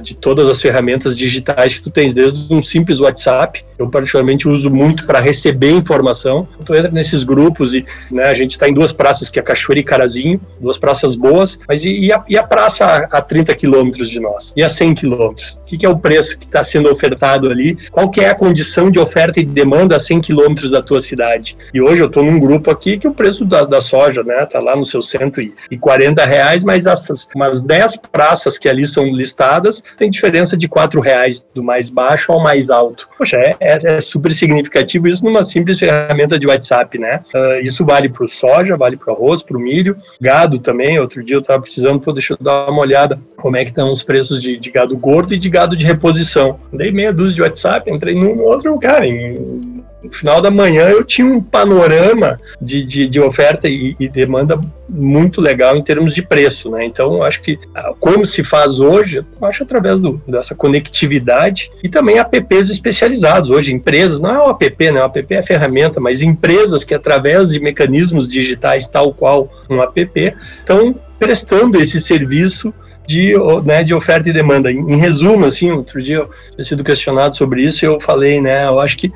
de 0.01 0.15
todas 0.15 0.49
as 0.49 0.61
ferramentas 0.61 1.17
digitais 1.17 1.77
que 1.77 1.83
tu 1.83 1.91
tens, 1.91 2.13
desde 2.13 2.53
um 2.53 2.63
simples 2.63 2.99
WhatsApp, 2.99 3.63
eu 3.79 3.89
particularmente 3.89 4.47
uso 4.47 4.69
muito 4.69 5.05
para 5.07 5.21
receber 5.21 5.71
informação. 5.71 6.45
Tu 6.65 6.75
entra 6.75 6.91
nesses 6.91 7.23
grupos 7.23 7.73
e 7.73 7.85
né, 8.11 8.23
a 8.23 8.35
gente 8.35 8.51
está 8.51 8.67
em 8.67 8.73
duas 8.73 8.91
praças, 8.91 9.29
que 9.29 9.39
é 9.39 9.41
Cachoeira 9.41 9.79
e 9.79 9.83
Carazinho, 9.83 10.41
duas 10.59 10.77
praças 10.77 11.15
boas, 11.15 11.57
mas 11.67 11.81
e, 11.81 12.07
e, 12.07 12.13
a, 12.13 12.23
e 12.27 12.37
a, 12.37 12.43
praça 12.43 12.83
a, 12.83 13.17
a 13.17 13.21
30 13.21 13.55
quilômetros 13.55 14.09
de 14.09 14.19
nós? 14.19 14.51
E 14.55 14.63
a 14.63 14.75
100 14.75 14.95
quilômetros? 14.95 15.57
O 15.61 15.65
que, 15.65 15.77
que, 15.77 15.85
é 15.85 15.89
o 15.89 15.97
preço 15.97 16.37
que 16.37 16.45
está 16.45 16.65
sendo 16.65 16.91
ofertado 16.91 17.49
ali? 17.49 17.77
Qual 17.91 18.09
que 18.09 18.21
é 18.21 18.29
a 18.29 18.35
condição 18.35 18.91
de 18.91 18.99
oferta 18.99 19.39
e 19.39 19.45
de 19.45 19.53
demanda 19.53 19.95
a 19.95 20.03
100 20.03 20.21
quilômetros 20.21 20.71
da 20.71 20.81
tua 20.81 21.01
cidade? 21.01 21.55
E 21.73 21.81
hoje 21.81 21.99
eu 21.99 22.07
estou 22.07 22.23
num 22.23 22.39
grupo 22.39 22.69
aqui 22.69 22.97
que 22.97 23.07
o 23.07 23.13
preço 23.13 23.45
da, 23.45 23.63
da 23.63 23.81
soja 23.81 24.23
né, 24.23 24.45
tá 24.47 24.59
lá 24.59 24.75
nos 24.75 24.91
seus 24.91 25.09
140 25.11 26.25
reais, 26.25 26.63
mas 26.63 26.85
as, 26.85 27.01
umas 27.33 27.63
10 27.63 27.97
praças 28.11 28.57
que 28.57 28.67
ali 28.67 28.87
são 28.87 29.05
listadas 29.05 29.81
tem 29.97 30.09
diferença 30.09 30.57
de 30.57 30.67
quatro 30.67 30.99
reais 30.99 31.45
do 31.53 31.63
mais 31.63 31.89
baixo 31.89 32.31
ao 32.31 32.41
mais 32.41 32.69
alto. 32.69 33.07
Poxa, 33.17 33.37
é, 33.37 33.68
é, 33.68 33.68
é 33.69 34.01
super 34.01 34.31
significativo 34.33 35.07
isso 35.07 35.23
numa 35.23 35.45
simples 35.45 35.79
ferramenta 35.79 36.39
de 36.39 36.47
WhatsApp, 36.47 36.97
né? 36.97 37.21
Uh, 37.33 37.65
isso 37.65 37.85
vale 37.85 38.09
para 38.09 38.25
o 38.25 38.29
soja, 38.29 38.77
vale 38.77 38.97
para 38.97 39.13
o 39.13 39.15
arroz, 39.15 39.43
para 39.43 39.57
o 39.57 39.59
milho, 39.59 39.97
gado 40.19 40.59
também. 40.59 40.99
Outro 40.99 41.23
dia 41.23 41.35
eu 41.35 41.41
estava 41.41 41.61
precisando, 41.61 41.99
pô, 41.99 42.11
deixa 42.11 42.33
eu 42.33 42.37
dar 42.39 42.69
uma 42.69 42.81
olhada 42.81 43.19
como 43.37 43.57
é 43.57 43.63
que 43.63 43.71
estão 43.71 43.91
os 43.91 44.03
preços 44.03 44.41
de, 44.41 44.57
de 44.57 44.71
gado 44.71 44.97
gordo 44.97 45.33
e 45.33 45.39
de 45.39 45.49
gado 45.49 45.75
de 45.75 45.85
reposição. 45.85 46.59
Dei 46.71 46.91
meia 46.91 47.13
dúzia 47.13 47.35
de 47.35 47.41
WhatsApp, 47.41 47.89
entrei 47.89 48.15
num 48.15 48.41
outro, 48.41 48.77
cara, 48.79 49.05
em 49.05 49.83
no 50.03 50.11
final 50.13 50.41
da 50.41 50.49
manhã 50.49 50.89
eu 50.89 51.03
tinha 51.03 51.27
um 51.27 51.41
panorama 51.41 52.39
de, 52.61 52.83
de, 52.85 53.07
de 53.07 53.19
oferta 53.19 53.67
e, 53.67 53.95
e, 53.99 54.07
demanda 54.07 54.59
muito 54.87 55.41
legal 55.41 55.75
em 55.75 55.83
termos 55.83 56.15
de 56.15 56.21
preço, 56.21 56.69
né? 56.69 56.79
Então, 56.83 57.21
acho 57.21 57.41
que 57.41 57.59
ah, 57.75 57.93
como 57.99 58.25
se 58.25 58.43
faz 58.43 58.79
hoje, 58.79 59.21
acho 59.41 59.63
através 59.63 59.99
do, 59.99 60.21
dessa 60.25 60.55
conectividade 60.55 61.69
e 61.83 61.89
também 61.89 62.17
apps 62.17 62.69
especializados. 62.69 63.49
Hoje, 63.49 63.73
empresas, 63.73 64.19
não 64.19 64.29
é 64.29 64.39
o 64.39 64.49
app, 64.51 64.91
né? 64.91 65.01
O 65.01 65.05
app 65.05 65.33
é 65.33 65.43
ferramenta, 65.43 65.99
mas 65.99 66.21
empresas 66.21 66.83
que 66.83 66.93
através 66.93 67.49
de 67.49 67.59
mecanismos 67.59 68.29
digitais 68.29 68.87
tal 68.87 69.13
qual 69.13 69.51
um 69.69 69.81
app 69.81 70.33
estão 70.59 70.95
prestando 71.19 71.77
esse 71.77 71.99
serviço 72.01 72.73
de, 73.05 73.33
né, 73.65 73.83
de 73.83 73.93
oferta 73.93 74.29
e 74.29 74.33
demanda. 74.33 74.71
Em, 74.71 74.93
em 74.93 74.97
resumo, 74.97 75.45
assim, 75.45 75.71
outro 75.71 76.01
dia 76.01 76.17
eu 76.17 76.29
tinha 76.55 76.65
sido 76.65 76.83
questionado 76.83 77.35
sobre 77.35 77.63
isso 77.63 77.83
e 77.83 77.87
eu 77.87 77.99
falei, 77.99 78.39
né, 78.39 78.67
eu 78.67 78.79
acho 78.79 78.95
que 78.97 79.11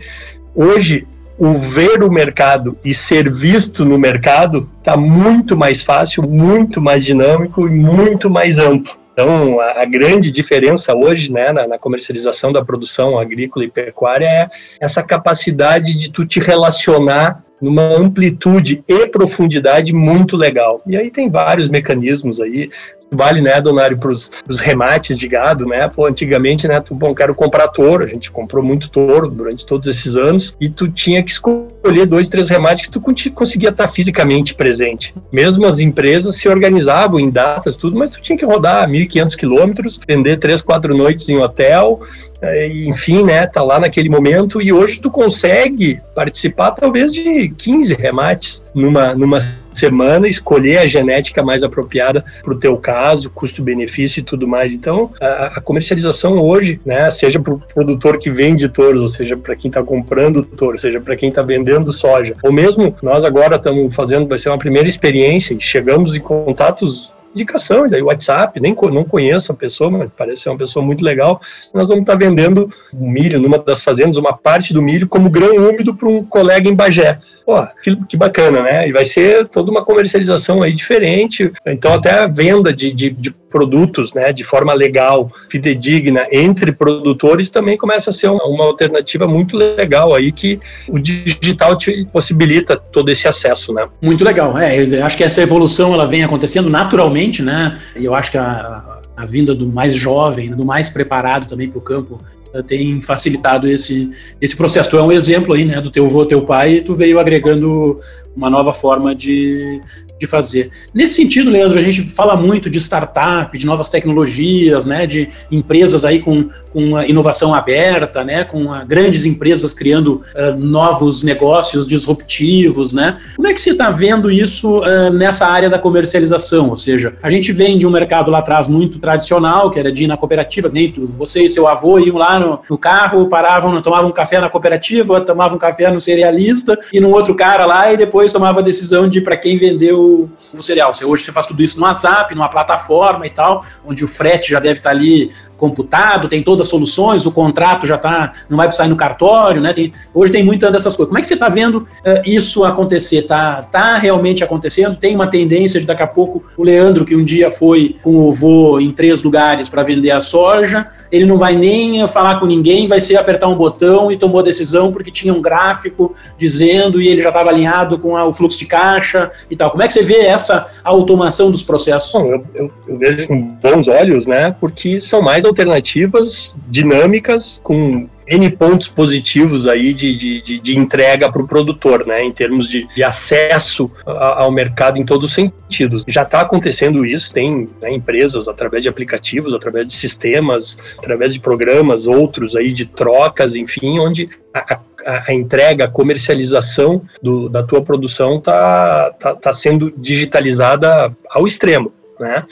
Hoje, 0.55 1.07
o 1.37 1.73
ver 1.73 2.03
o 2.03 2.11
mercado 2.11 2.77
e 2.85 2.93
ser 2.93 3.31
visto 3.33 3.83
no 3.83 3.97
mercado 3.97 4.69
está 4.77 4.95
muito 4.95 5.57
mais 5.57 5.83
fácil, 5.83 6.23
muito 6.23 6.79
mais 6.79 7.03
dinâmico 7.03 7.67
e 7.67 7.71
muito 7.71 8.29
mais 8.29 8.57
amplo. 8.57 8.93
Então, 9.13 9.59
a, 9.59 9.81
a 9.81 9.85
grande 9.85 10.31
diferença 10.31 10.93
hoje 10.95 11.31
né, 11.31 11.51
na, 11.51 11.67
na, 11.67 11.77
comercialização 11.77 12.51
da 12.51 12.63
produção 12.63 13.17
agrícola 13.17 13.65
e 13.65 13.69
pecuária 13.69 14.25
é 14.25 14.47
essa 14.79 15.03
capacidade 15.03 15.97
de 15.97 16.11
tu 16.11 16.25
te 16.25 16.39
relacionar 16.39 17.43
numa 17.61 17.83
amplitude 17.83 18.83
e 18.87 19.07
profundidade 19.07 19.93
muito 19.93 20.35
legal. 20.35 20.81
E 20.85 20.97
aí 20.97 21.09
tem 21.09 21.29
vários 21.29 21.69
mecanismos 21.69 22.41
aí, 22.41 22.69
vale, 23.15 23.41
né, 23.41 23.59
Donário, 23.61 23.97
para 23.97 24.11
os 24.11 24.29
remates 24.61 25.17
de 25.17 25.27
gado, 25.27 25.65
né? 25.65 25.87
Pô, 25.87 26.07
antigamente, 26.07 26.67
né, 26.67 26.79
tu, 26.81 26.93
bom, 26.93 27.13
quero 27.13 27.35
comprar 27.35 27.67
touro, 27.67 28.03
a 28.03 28.07
gente 28.07 28.31
comprou 28.31 28.63
muito 28.63 28.89
touro 28.89 29.29
durante 29.29 29.65
todos 29.65 29.87
esses 29.87 30.15
anos, 30.15 30.55
e 30.59 30.69
tu 30.69 30.89
tinha 30.89 31.23
que 31.23 31.31
escolher 31.31 32.05
dois, 32.05 32.29
três 32.29 32.49
remates 32.49 32.87
que 32.87 32.91
tu 32.91 33.01
conseguia 33.33 33.69
estar 33.69 33.91
fisicamente 33.91 34.53
presente. 34.53 35.13
Mesmo 35.31 35.65
as 35.65 35.79
empresas 35.79 36.39
se 36.39 36.47
organizavam 36.47 37.19
em 37.19 37.29
datas, 37.29 37.77
tudo, 37.77 37.97
mas 37.97 38.11
tu 38.11 38.21
tinha 38.21 38.37
que 38.37 38.45
rodar 38.45 38.87
1.500 38.87 39.35
quilômetros, 39.35 39.99
vender 40.07 40.39
três, 40.39 40.61
quatro 40.61 40.95
noites 40.95 41.27
em 41.27 41.37
hotel, 41.37 42.01
é, 42.41 42.67
enfim, 42.67 43.23
né, 43.23 43.47
tá 43.47 43.63
lá 43.63 43.79
naquele 43.79 44.09
momento 44.09 44.61
e 44.61 44.73
hoje 44.73 44.99
tu 44.99 45.09
consegue 45.09 46.01
participar 46.13 46.71
talvez 46.71 47.13
de 47.13 47.47
15 47.57 47.93
remates 47.93 48.61
numa, 48.75 49.15
numa 49.15 49.62
semana, 49.79 50.27
escolher 50.27 50.79
a 50.79 50.87
genética 50.87 51.43
mais 51.43 51.63
apropriada 51.63 52.23
para 52.43 52.53
o 52.53 52.59
teu 52.59 52.77
caso, 52.77 53.29
custo-benefício 53.29 54.19
e 54.19 54.23
tudo 54.23 54.47
mais. 54.47 54.71
Então, 54.71 55.11
a, 55.21 55.57
a 55.57 55.61
comercialização 55.61 56.39
hoje, 56.39 56.79
né, 56.85 57.11
seja 57.11 57.39
para 57.39 57.53
o 57.53 57.59
produtor 57.59 58.17
que 58.17 58.29
vende 58.29 58.69
touros, 58.69 59.01
ou 59.01 59.09
seja, 59.09 59.37
para 59.37 59.55
quem 59.55 59.69
está 59.69 59.83
comprando 59.83 60.43
touro, 60.43 60.77
seja 60.77 60.99
para 60.99 61.15
quem 61.15 61.29
está 61.29 61.41
vendendo 61.41 61.93
soja, 61.93 62.35
ou 62.43 62.51
mesmo 62.51 62.95
nós 63.01 63.23
agora 63.23 63.55
estamos 63.55 63.95
fazendo, 63.95 64.27
vai 64.27 64.39
ser 64.39 64.49
uma 64.49 64.57
primeira 64.57 64.89
experiência 64.89 65.53
e 65.53 65.61
chegamos 65.61 66.15
em 66.15 66.19
contatos 66.19 67.13
indicação, 67.35 67.87
daí 67.89 68.01
WhatsApp, 68.01 68.59
nem 68.59 68.75
não 68.91 69.03
conheço 69.03 69.51
a 69.51 69.55
pessoa, 69.55 69.89
mas 69.89 70.11
parece 70.15 70.43
ser 70.43 70.49
uma 70.49 70.57
pessoa 70.57 70.85
muito 70.85 71.03
legal. 71.03 71.41
Nós 71.73 71.87
vamos 71.87 72.01
estar 72.01 72.15
vendendo 72.15 72.69
milho 72.93 73.41
numa 73.41 73.57
das 73.57 73.83
fazendas, 73.83 74.17
uma 74.17 74.33
parte 74.33 74.73
do 74.73 74.81
milho 74.81 75.07
como 75.07 75.29
grão 75.29 75.55
úmido 75.55 75.95
para 75.95 76.07
um 76.07 76.23
colega 76.23 76.69
em 76.69 76.75
Bagé. 76.75 77.19
Pô, 77.45 77.61
que, 77.83 77.95
que, 78.07 78.17
bacana, 78.17 78.61
né? 78.61 78.87
E 78.87 78.91
vai 78.91 79.07
ser 79.07 79.47
toda 79.49 79.69
uma 79.69 79.83
comercialização 79.83 80.63
aí 80.63 80.73
diferente. 80.73 81.51
Então, 81.65 81.93
até 81.93 82.11
a 82.11 82.27
venda 82.27 82.71
de, 82.71 82.93
de, 82.93 83.09
de, 83.09 83.33
produtos, 83.51 84.11
né, 84.13 84.33
de 84.33 84.43
forma 84.43 84.73
legal, 84.73 85.29
fidedigna, 85.51 86.25
entre 86.31 86.71
produtores, 86.71 87.51
também 87.51 87.77
começa 87.77 88.09
a 88.09 88.13
ser 88.13 88.27
uma, 88.27 88.43
uma, 88.45 88.63
alternativa 88.63 89.27
muito 89.27 89.55
legal 89.55 90.15
aí 90.15 90.31
que 90.31 90.59
o 90.87 90.97
digital 90.97 91.77
te 91.77 92.07
possibilita 92.11 92.75
todo 92.75 93.09
esse 93.09 93.27
acesso, 93.27 93.71
né? 93.71 93.87
Muito 94.01 94.23
legal. 94.23 94.57
É, 94.57 94.75
eu 94.83 95.05
acho 95.05 95.15
que 95.15 95.23
essa 95.23 95.41
evolução 95.41 95.93
ela 95.93 96.07
vem 96.07 96.23
acontecendo 96.23 96.67
naturalmente, 96.67 97.43
né? 97.43 97.77
E 97.95 98.05
eu 98.05 98.15
acho 98.15 98.31
que 98.31 98.39
a, 98.39 99.01
a 99.15 99.25
vinda 99.25 99.53
do 99.53 99.67
mais 99.67 99.95
jovem, 99.95 100.49
do 100.49 100.65
mais 100.65 100.89
preparado 100.89 101.47
também 101.47 101.67
para 101.67 101.77
o 101.77 101.81
campo, 101.81 102.19
tem 102.61 103.01
facilitado 103.01 103.67
esse, 103.67 104.11
esse 104.39 104.55
processo. 104.55 104.89
Tu 104.89 104.97
é 104.97 105.01
um 105.01 105.11
exemplo 105.11 105.53
aí, 105.53 105.65
né, 105.65 105.81
do 105.81 105.89
teu 105.89 106.05
avô, 106.05 106.25
teu 106.25 106.43
pai, 106.43 106.75
e 106.75 106.81
tu 106.81 106.93
veio 106.93 107.19
agregando 107.19 107.99
uma 108.35 108.49
nova 108.49 108.73
forma 108.73 109.15
de, 109.15 109.81
de 110.23 110.27
fazer. 110.27 110.69
Nesse 110.93 111.15
sentido, 111.15 111.49
Leandro, 111.49 111.77
a 111.77 111.81
gente 111.81 112.01
fala 112.01 112.35
muito 112.35 112.69
de 112.69 112.79
startup, 112.79 113.57
de 113.57 113.65
novas 113.65 113.89
tecnologias, 113.89 114.85
né, 114.85 115.05
de 115.05 115.29
empresas 115.51 116.05
aí 116.05 116.19
com, 116.19 116.49
com 116.71 117.01
inovação 117.01 117.53
aberta, 117.53 118.23
né, 118.23 118.43
com 118.43 118.63
uh, 118.63 118.85
grandes 118.85 119.25
empresas 119.25 119.73
criando 119.73 120.21
uh, 120.35 120.57
novos 120.57 121.23
negócios 121.23 121.85
disruptivos, 121.85 122.93
né. 122.93 123.17
Como 123.35 123.47
é 123.47 123.53
que 123.53 123.59
você 123.59 123.71
está 123.71 123.89
vendo 123.89 124.31
isso 124.31 124.79
uh, 124.79 125.11
nessa 125.11 125.45
área 125.45 125.69
da 125.69 125.77
comercialização? 125.77 126.69
Ou 126.69 126.77
seja, 126.77 127.15
a 127.21 127.29
gente 127.29 127.51
vem 127.51 127.77
de 127.77 127.85
um 127.85 127.91
mercado 127.91 128.31
lá 128.31 128.39
atrás 128.39 128.67
muito 128.67 128.99
tradicional, 128.99 129.69
que 129.69 129.79
era 129.79 129.91
de 129.91 130.05
ir 130.05 130.07
na 130.07 130.15
cooperativa, 130.15 130.69
nem 130.71 130.91
tu, 130.91 131.05
você 131.05 131.43
e 131.43 131.49
seu 131.49 131.67
avô 131.67 131.99
iam 131.99 132.17
lá 132.17 132.39
no, 132.39 132.59
no 132.69 132.77
carro, 132.77 133.27
paravam, 133.27 133.81
tomavam 133.81 134.11
café 134.11 134.39
na 134.39 134.49
cooperativa, 134.49 135.19
tomavam 135.21 135.57
café 135.57 135.91
no 135.91 135.99
cerealista 135.99 136.79
e 136.93 136.99
no 136.99 137.11
outro 137.11 137.35
cara 137.35 137.65
lá 137.65 137.91
e 137.91 137.97
depois 137.97 138.31
tomava 138.31 138.59
a 138.59 138.63
decisão 138.63 139.07
de 139.09 139.19
para 139.19 139.35
quem 139.35 139.57
vendeu 139.57 140.12
o, 140.13 140.61
cereal. 140.61 140.93
Você, 140.93 141.05
hoje 141.05 141.23
você 141.23 141.31
faz 141.31 141.45
tudo 141.45 141.61
isso 141.61 141.79
no 141.79 141.85
WhatsApp, 141.85 142.33
numa 142.35 142.49
plataforma 142.49 143.25
e 143.25 143.29
tal, 143.29 143.65
onde 143.85 144.03
o 144.03 144.07
frete 144.07 144.51
já 144.51 144.59
deve 144.59 144.79
estar 144.79 144.91
ali 144.91 145.31
computado, 145.63 146.27
tem 146.27 146.43
todas 146.43 146.67
as 146.67 146.69
soluções, 146.69 147.25
o 147.25 147.31
contrato 147.31 147.87
já 147.87 147.95
está, 147.95 148.33
não 148.49 148.57
vai 148.57 148.67
precisar 148.67 148.85
ir 148.85 148.89
no 148.89 148.97
cartório, 148.97 149.61
né? 149.61 149.71
Tem, 149.71 149.93
hoje 150.13 150.29
tem 150.29 150.43
muitas 150.43 150.69
dessas 150.69 150.93
coisas. 150.93 151.07
Como 151.07 151.17
é 151.17 151.21
que 151.21 151.27
você 151.27 151.35
está 151.35 151.47
vendo 151.47 151.77
uh, 151.77 152.21
isso 152.25 152.65
acontecer? 152.65 153.19
Está 153.19 153.61
tá 153.61 153.97
realmente 153.97 154.43
acontecendo? 154.43 154.97
Tem 154.97 155.15
uma 155.15 155.25
tendência 155.25 155.79
de 155.79 155.85
daqui 155.85 156.03
a 156.03 156.07
pouco 156.07 156.43
o 156.57 156.63
Leandro, 156.65 157.05
que 157.05 157.15
um 157.15 157.23
dia 157.23 157.49
foi 157.49 157.95
com 158.03 158.27
o 158.27 158.29
vô 158.29 158.77
em 158.77 158.91
três 158.91 159.23
lugares 159.23 159.69
para 159.69 159.83
vender 159.83 160.11
a 160.11 160.19
soja, 160.19 160.85
ele 161.09 161.25
não 161.25 161.37
vai 161.37 161.55
nem 161.55 162.05
falar 162.09 162.41
com 162.41 162.45
ninguém, 162.45 162.85
vai 162.85 162.99
ser 162.99 163.15
apertar 163.15 163.47
um 163.47 163.55
botão 163.55 164.11
e 164.11 164.17
tomou 164.17 164.41
a 164.41 164.43
decisão 164.43 164.91
porque 164.91 165.11
tinha 165.11 165.33
um 165.33 165.41
gráfico 165.41 166.13
dizendo 166.37 167.01
e 167.01 167.07
ele 167.07 167.21
já 167.21 167.29
estava 167.29 167.49
alinhado 167.49 167.97
com 167.97 168.17
a, 168.17 168.25
o 168.25 168.33
fluxo 168.33 168.59
de 168.59 168.65
caixa 168.65 169.31
e 169.49 169.55
tal. 169.55 169.71
Como 169.71 169.81
é 169.81 169.87
que 169.87 169.93
você 169.93 170.03
vê 170.03 170.25
essa 170.25 170.67
automação 170.83 171.49
dos 171.49 171.63
processos? 171.63 172.11
Bom, 172.11 172.25
eu, 172.25 172.45
eu, 172.53 172.71
eu 172.85 172.97
vejo 172.97 173.27
com 173.29 173.41
bons 173.41 173.87
olhos, 173.87 174.25
né? 174.25 174.53
Porque 174.59 174.99
são 175.09 175.21
mais 175.21 175.41
alternativas 175.53 176.53
dinâmicas 176.67 177.59
com 177.63 178.09
N 178.25 178.49
pontos 178.51 178.87
positivos 178.87 179.67
aí 179.67 179.93
de, 179.93 180.41
de, 180.41 180.59
de 180.59 180.77
entrega 180.77 181.31
para 181.31 181.41
o 181.41 181.47
produtor, 181.47 182.07
né, 182.07 182.23
em 182.23 182.31
termos 182.31 182.67
de, 182.69 182.87
de 182.95 183.03
acesso 183.03 183.91
a, 184.05 184.43
ao 184.43 184.51
mercado 184.51 184.97
em 184.97 185.05
todos 185.05 185.29
os 185.29 185.35
sentidos. 185.35 186.03
Já 186.07 186.23
está 186.23 186.41
acontecendo 186.41 187.05
isso, 187.05 187.31
tem 187.31 187.69
né, 187.81 187.93
empresas 187.93 188.47
através 188.47 188.81
de 188.81 188.89
aplicativos, 188.89 189.53
através 189.53 189.87
de 189.87 189.95
sistemas, 189.97 190.77
através 190.97 191.33
de 191.33 191.39
programas, 191.39 192.07
outros 192.07 192.55
aí 192.55 192.73
de 192.73 192.85
trocas, 192.85 193.55
enfim, 193.55 193.99
onde 193.99 194.29
a, 194.53 194.79
a, 195.05 195.23
a 195.27 195.33
entrega, 195.33 195.85
a 195.85 195.89
comercialização 195.89 197.01
do, 197.21 197.49
da 197.49 197.61
tua 197.61 197.81
produção 197.81 198.37
está 198.37 199.11
tá, 199.19 199.35
tá 199.35 199.55
sendo 199.55 199.91
digitalizada 199.97 201.13
ao 201.29 201.47
extremo, 201.47 201.91
né? 202.19 202.45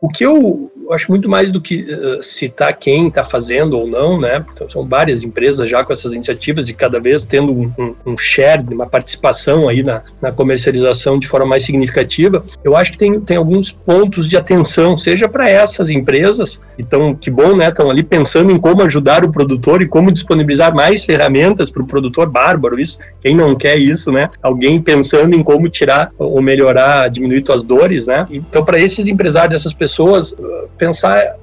O 0.00 0.08
que 0.08 0.24
eu 0.24 0.70
acho 0.92 1.10
muito 1.10 1.28
mais 1.28 1.52
do 1.52 1.60
que 1.60 1.82
uh, 1.82 2.22
citar 2.22 2.76
quem 2.76 3.08
está 3.08 3.24
fazendo 3.24 3.78
ou 3.78 3.86
não, 3.86 4.20
né? 4.20 4.44
Então, 4.52 4.68
são 4.70 4.84
várias 4.84 5.22
empresas 5.22 5.68
já 5.68 5.84
com 5.84 5.92
essas 5.92 6.12
iniciativas 6.12 6.68
e 6.68 6.74
cada 6.74 7.00
vez 7.00 7.24
tendo 7.26 7.52
um, 7.52 7.72
um, 7.78 7.94
um 8.06 8.18
share, 8.18 8.62
uma 8.72 8.86
participação 8.86 9.68
aí 9.68 9.82
na, 9.82 10.02
na, 10.20 10.32
comercialização 10.32 11.18
de 11.18 11.28
forma 11.28 11.46
mais 11.46 11.64
significativa. 11.64 12.44
Eu 12.64 12.76
acho 12.76 12.92
que 12.92 12.98
tem, 12.98 13.20
tem 13.20 13.36
alguns 13.36 13.72
pontos 13.72 14.28
de 14.28 14.36
atenção, 14.36 14.98
seja 14.98 15.28
para 15.28 15.48
essas 15.50 15.88
empresas, 15.88 16.60
então 16.78 17.14
que 17.14 17.30
bom, 17.30 17.56
né? 17.56 17.68
Estão 17.68 17.90
ali 17.90 18.02
pensando 18.02 18.50
em 18.50 18.58
como 18.58 18.82
ajudar 18.82 19.24
o 19.24 19.32
produtor 19.32 19.82
e 19.82 19.86
como 19.86 20.12
disponibilizar 20.12 20.74
mais 20.74 21.04
ferramentas 21.04 21.70
para 21.70 21.82
o 21.82 21.86
produtor 21.86 22.28
bárbaro. 22.28 22.78
Isso, 22.78 22.98
quem 23.22 23.34
não 23.34 23.54
quer 23.54 23.78
isso, 23.78 24.10
né? 24.12 24.30
Alguém 24.42 24.80
pensando 24.80 25.34
em 25.34 25.42
como 25.42 25.68
tirar 25.68 26.10
ou 26.18 26.40
melhorar, 26.42 27.08
diminuir 27.08 27.44
suas 27.44 27.64
dores, 27.64 28.06
né? 28.06 28.26
Então, 28.30 28.64
para 28.64 28.78
esses 28.78 29.06
empresários, 29.06 29.60
essas 29.60 29.72
pessoas 29.72 30.34
pensar 30.78 31.36